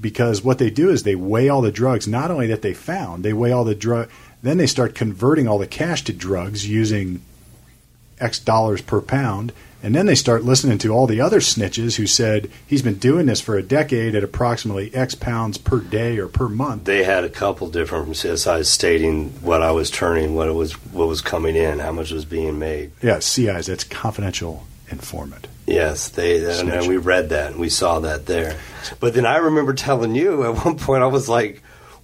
[0.00, 3.22] because what they do is they weigh all the drugs, not only that they found,
[3.24, 4.08] they weigh all the drug,
[4.42, 7.20] then they start converting all the cash to drugs using
[8.20, 9.52] X dollars per pound.
[9.82, 13.24] And then they start listening to all the other snitches who said he's been doing
[13.24, 16.84] this for a decade at approximately X pounds per day or per month.
[16.84, 20.72] They had a couple different from CSIs stating what I was turning, what it was,
[20.92, 22.92] what was coming in, how much was being made.
[23.00, 25.46] Yeah, CIs, that's confidential informant.
[25.66, 28.58] Yes, they and, and we read that and we saw that there.
[28.98, 31.62] But then I remember telling you at one point I was like,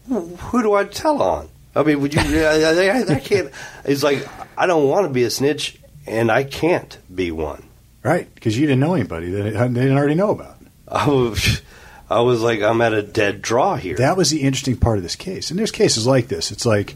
[0.08, 2.20] "Who who do I tell on?" I mean, would you?
[2.20, 3.50] I, I, I can't.
[3.84, 7.62] It's like I don't want to be a snitch, and I can't be one.
[8.02, 10.56] Right, because you didn't know anybody that they didn't already know about.
[10.86, 11.60] I was,
[12.08, 13.96] I was like, I'm at a dead draw here.
[13.96, 15.50] That was the interesting part of this case.
[15.50, 16.52] And there's cases like this.
[16.52, 16.94] It's like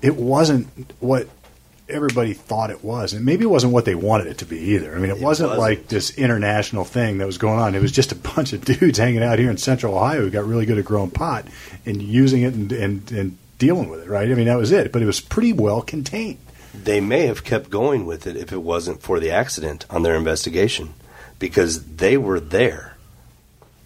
[0.00, 0.68] it wasn't
[1.00, 1.28] what
[1.88, 4.94] everybody thought it was, and maybe it wasn't what they wanted it to be either.
[4.94, 5.58] I mean, it, It wasn't, wasn't.
[5.60, 7.74] like this international thing that was going on.
[7.74, 10.44] It was just a bunch of dudes hanging out here in Central Ohio who got
[10.44, 11.46] really good at growing pot
[11.84, 14.08] and using it and, and, and dealing with it.
[14.08, 14.30] Right?
[14.30, 14.92] I mean, that was it.
[14.92, 16.38] But it was pretty well contained.
[16.74, 20.14] They may have kept going with it if it wasn't for the accident on their
[20.16, 20.94] investigation
[21.38, 22.96] because they were there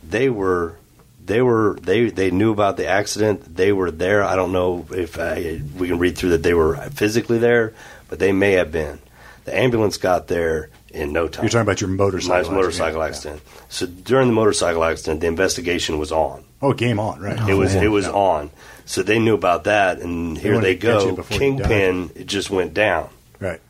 [0.02, 0.76] they were
[1.24, 5.18] they were they they knew about the accident they were there i don't know if
[5.18, 7.74] I, we can read through that they were physically there
[8.08, 9.00] but they may have been
[9.44, 12.50] the ambulance got there in no time You're talking about your motorcycle.
[12.52, 13.42] my motorcycle accident.
[13.44, 17.48] accident so during the motorcycle accident the investigation was on Oh, game on, right?
[17.48, 17.84] it was oh, man.
[17.84, 18.50] it was on
[18.86, 22.26] so they knew about that and here wanted they to catch you go kingpin it
[22.26, 23.60] just went down Right.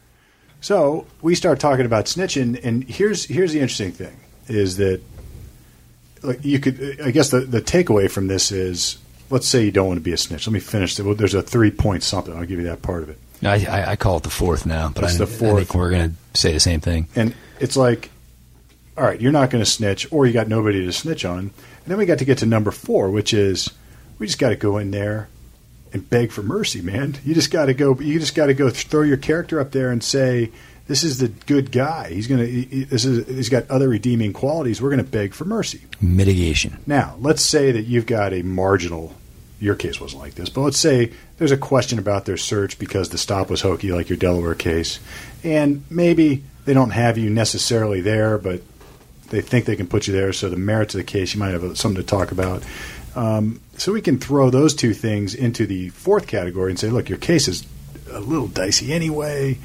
[0.60, 4.16] So we start talking about snitching, and here's here's the interesting thing:
[4.48, 5.00] is that
[6.22, 8.98] like you could, I guess the the takeaway from this is,
[9.30, 10.46] let's say you don't want to be a snitch.
[10.46, 10.98] Let me finish.
[10.98, 12.34] Well, there's a three point something.
[12.34, 13.18] I'll give you that part of it.
[13.42, 15.68] I, I, I call it the fourth now, but I, That's the I fourth.
[15.68, 17.06] think we're going to say the same thing.
[17.14, 18.10] And it's like,
[18.96, 21.38] all right, you're not going to snitch, or you got nobody to snitch on.
[21.38, 21.52] And
[21.86, 23.70] then we got to get to number four, which is
[24.18, 25.28] we just got to go in there
[25.92, 27.16] and beg for mercy, man.
[27.24, 27.98] You just got to go.
[27.98, 30.50] You just got to go throw your character up there and say,
[30.86, 32.10] "This is the good guy.
[32.12, 32.46] He's gonna.
[32.46, 33.26] He, this is.
[33.26, 34.80] He's got other redeeming qualities.
[34.80, 36.78] We're going to beg for mercy." Mitigation.
[36.86, 39.14] Now, let's say that you've got a marginal
[39.58, 43.08] your case wasn't like this, but let's say there's a question about their search because
[43.08, 45.00] the stop was hokey, like your Delaware case,
[45.42, 48.60] and maybe they don't have you necessarily there, but
[49.30, 50.32] they think they can put you there.
[50.32, 52.62] So the merits of the case, you might have something to talk about.
[53.16, 57.08] Um, so we can throw those two things into the fourth category and say, look,
[57.08, 57.66] your case is
[58.12, 59.58] a little dicey anyway.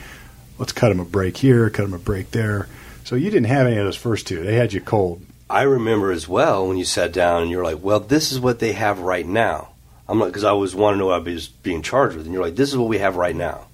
[0.58, 2.68] Let's cut them a break here, cut them a break there.
[3.04, 4.42] So you didn't have any of those first two.
[4.44, 5.26] They had you cold.
[5.50, 8.60] I remember as well when you sat down and you're like, well, this is what
[8.60, 9.70] they have right now.
[10.08, 12.26] I'm like, because I always want to know what I was being charged with.
[12.26, 13.68] And you're like, this is what we have right now.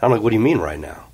[0.00, 1.04] I'm like, what do you mean right now?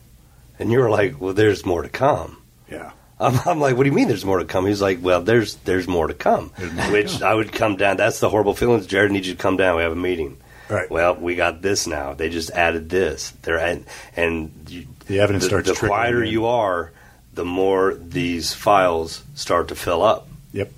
[0.59, 2.43] And you're like, well, there's more to come.
[2.71, 2.93] Yeah.
[3.21, 4.67] I'm, I'm like, what do you mean there's more to come?
[4.67, 6.53] He's like, well, there's there's more to come.
[6.59, 7.29] more Which to come.
[7.29, 7.97] I would come down.
[7.97, 8.87] That's the horrible feelings.
[8.87, 9.77] Jared needs you to come down.
[9.77, 10.39] We have a meeting.
[10.69, 10.91] Right.
[10.91, 12.15] Well, we got this now.
[12.15, 13.31] They just added this.
[13.43, 16.31] They're and, and you, The evidence the, starts the quieter in.
[16.31, 16.93] you are,
[17.33, 20.29] the more these files start to fill up.
[20.53, 20.71] Yep.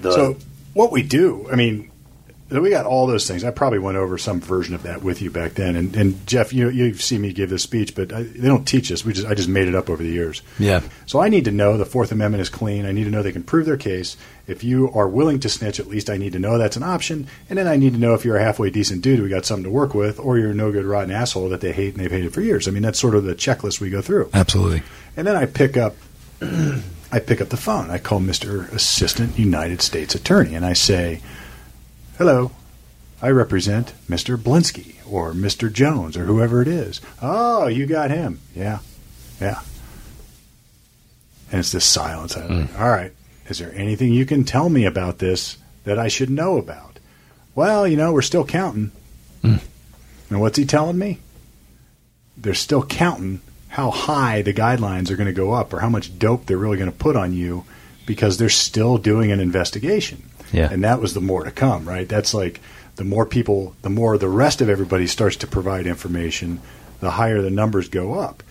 [0.00, 0.36] The, so
[0.74, 1.90] what we do, I mean,
[2.50, 3.44] we got all those things.
[3.44, 5.76] I probably went over some version of that with you back then.
[5.76, 8.90] And, and Jeff, you you've seen me give this speech, but I, they don't teach
[8.90, 9.04] us.
[9.04, 10.40] We just I just made it up over the years.
[10.58, 10.80] Yeah.
[11.04, 12.86] So I need to know the Fourth Amendment is clean.
[12.86, 14.16] I need to know they can prove their case.
[14.46, 17.26] If you are willing to snitch, at least I need to know that's an option.
[17.50, 19.64] And then I need to know if you're a halfway decent dude, we got something
[19.64, 22.10] to work with, or you're a no good rotten asshole that they hate and they've
[22.10, 22.66] hated for years.
[22.66, 24.30] I mean, that's sort of the checklist we go through.
[24.32, 24.82] Absolutely.
[25.18, 25.96] And then I pick up
[27.10, 27.90] I pick up the phone.
[27.90, 28.70] I call Mr.
[28.72, 31.20] Assistant United States Attorney and I say,
[32.18, 32.50] "Hello.
[33.22, 34.36] I represent Mr.
[34.36, 35.72] Blinsky or Mr.
[35.72, 38.80] Jones or whoever it is." "Oh, you got him." "Yeah.
[39.40, 39.60] Yeah."
[41.50, 42.36] And it's this silence.
[42.36, 42.78] Like, mm.
[42.78, 43.12] "All right.
[43.48, 46.98] Is there anything you can tell me about this that I should know about?"
[47.54, 48.90] "Well, you know, we're still counting."
[49.42, 49.60] Mm.
[50.30, 51.18] And what's he telling me?
[52.36, 56.18] They're still counting how high the guidelines are going to go up or how much
[56.18, 57.64] dope they're really going to put on you
[58.06, 60.22] because they're still doing an investigation.
[60.52, 60.68] Yeah.
[60.70, 62.08] And that was the more to come, right?
[62.08, 62.60] That's like
[62.96, 66.60] the more people, the more the rest of everybody starts to provide information,
[67.00, 68.42] the higher the numbers go up.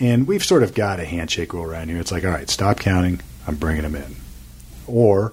[0.00, 1.98] And we've sort of got a handshake rule around here.
[1.98, 3.20] It's like, all right, stop counting.
[3.46, 4.16] I'm bringing them in.
[4.86, 5.32] Or,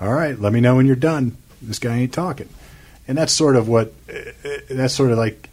[0.00, 1.36] all right, let me know when you're done.
[1.60, 2.48] This guy ain't talking.
[3.08, 5.48] And that's sort of what, uh, uh, that's sort of like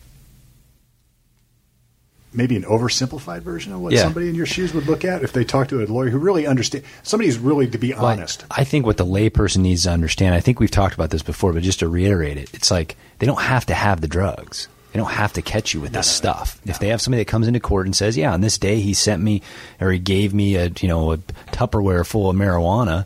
[2.34, 4.02] maybe an oversimplified version of what Yeah.
[4.04, 6.46] somebody in your shoes would look at if they talk to a lawyer who really
[6.48, 6.84] understand.
[7.04, 8.46] Somebody who's really, to be Well, honest.
[8.52, 11.54] I think what the layperson needs to understand, I think we've talked about this before,
[11.54, 14.68] but just to reiterate it, it's like they don't have to have the drugs.
[14.92, 16.60] They don't have to catch you with this stuff.
[16.68, 18.94] If they have somebody that comes into court and says, "Yeah, on this day he
[18.94, 19.42] sent me
[19.82, 21.18] or he gave me a you know a
[21.52, 23.06] Tupperware full of marijuana,"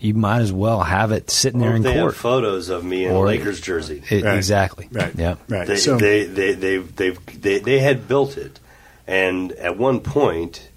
[0.00, 2.12] you might as well have it sitting there Or in they court.
[2.12, 4.02] have photos of me in a Or- Lakers jersey.
[4.10, 4.36] It- Right.
[4.36, 4.88] Exactly.
[4.92, 5.12] Right.
[5.16, 5.34] Yeah.
[5.48, 5.66] Right.
[5.66, 8.60] They, so, they, they, they, they, they, they had built it.
[9.06, 10.68] And at one point,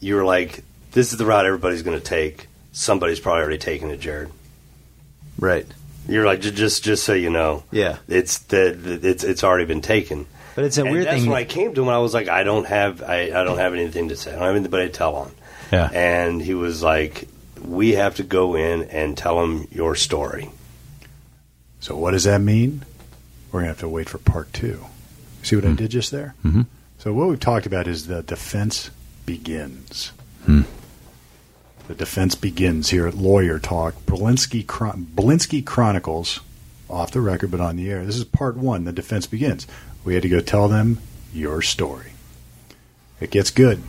[0.00, 2.46] you were like, this is the route everybody's going to take.
[2.72, 4.30] Somebody's probably already taken it, Jared.
[5.38, 5.66] Right.
[6.08, 7.62] You're like, "Ju- just just so you know.
[7.70, 7.98] Yeah.
[8.08, 10.26] It's the, the it's it's already been taken.
[10.54, 11.24] But it's a and weird that's thing.
[11.24, 11.88] That's when I came to him.
[11.90, 14.30] I was like, I don't have I, I don't have anything to say.
[14.32, 15.30] I don't have anybody to tell on.
[15.70, 15.90] Yeah.
[15.92, 17.28] And he was like,
[17.58, 20.50] we have to go in and tell them your story.
[21.80, 22.84] so what does that mean?
[23.52, 24.84] We're going to have to wait for part two.
[25.42, 26.34] See what I did just there?
[26.44, 26.66] Mhm.
[26.98, 28.90] So what we've talked about is the defense
[29.24, 30.10] begins.
[30.44, 30.62] Hmm.
[31.86, 33.94] The defense begins here at Lawyer Talk.
[34.06, 36.40] Belinsky, Chron- Belinsky Chronicles,
[36.90, 38.04] off the record but on the air.
[38.04, 38.84] This is part one.
[38.84, 39.66] The defense begins.
[40.04, 40.98] We had to go tell them
[41.32, 42.12] your story.
[43.20, 43.82] It gets good.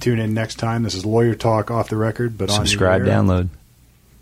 [0.00, 0.82] Tune in next time.
[0.82, 3.48] This is Lawyer Talk off the record, but Subscribe, the download.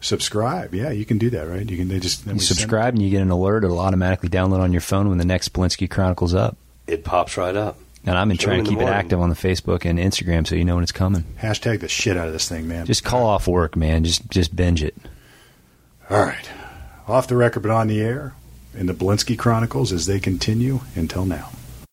[0.00, 0.74] Subscribe.
[0.74, 1.68] Yeah, you can do that, right?
[1.68, 1.88] You can.
[1.88, 3.64] They just You subscribe and you get an alert.
[3.64, 6.56] It'll automatically download on your phone when the next Blinsky Chronicles up.
[6.86, 7.78] It pops right up.
[8.06, 10.64] And I've been trying to keep it active on the Facebook and Instagram so you
[10.64, 11.24] know when it's coming.
[11.40, 12.86] Hashtag the shit out of this thing, man.
[12.86, 14.04] Just call off work, man.
[14.04, 14.94] Just just binge it.
[16.08, 16.48] All right.
[17.06, 18.34] Off the record, but on the air
[18.74, 21.50] in the Belinsky Chronicles as they continue until now.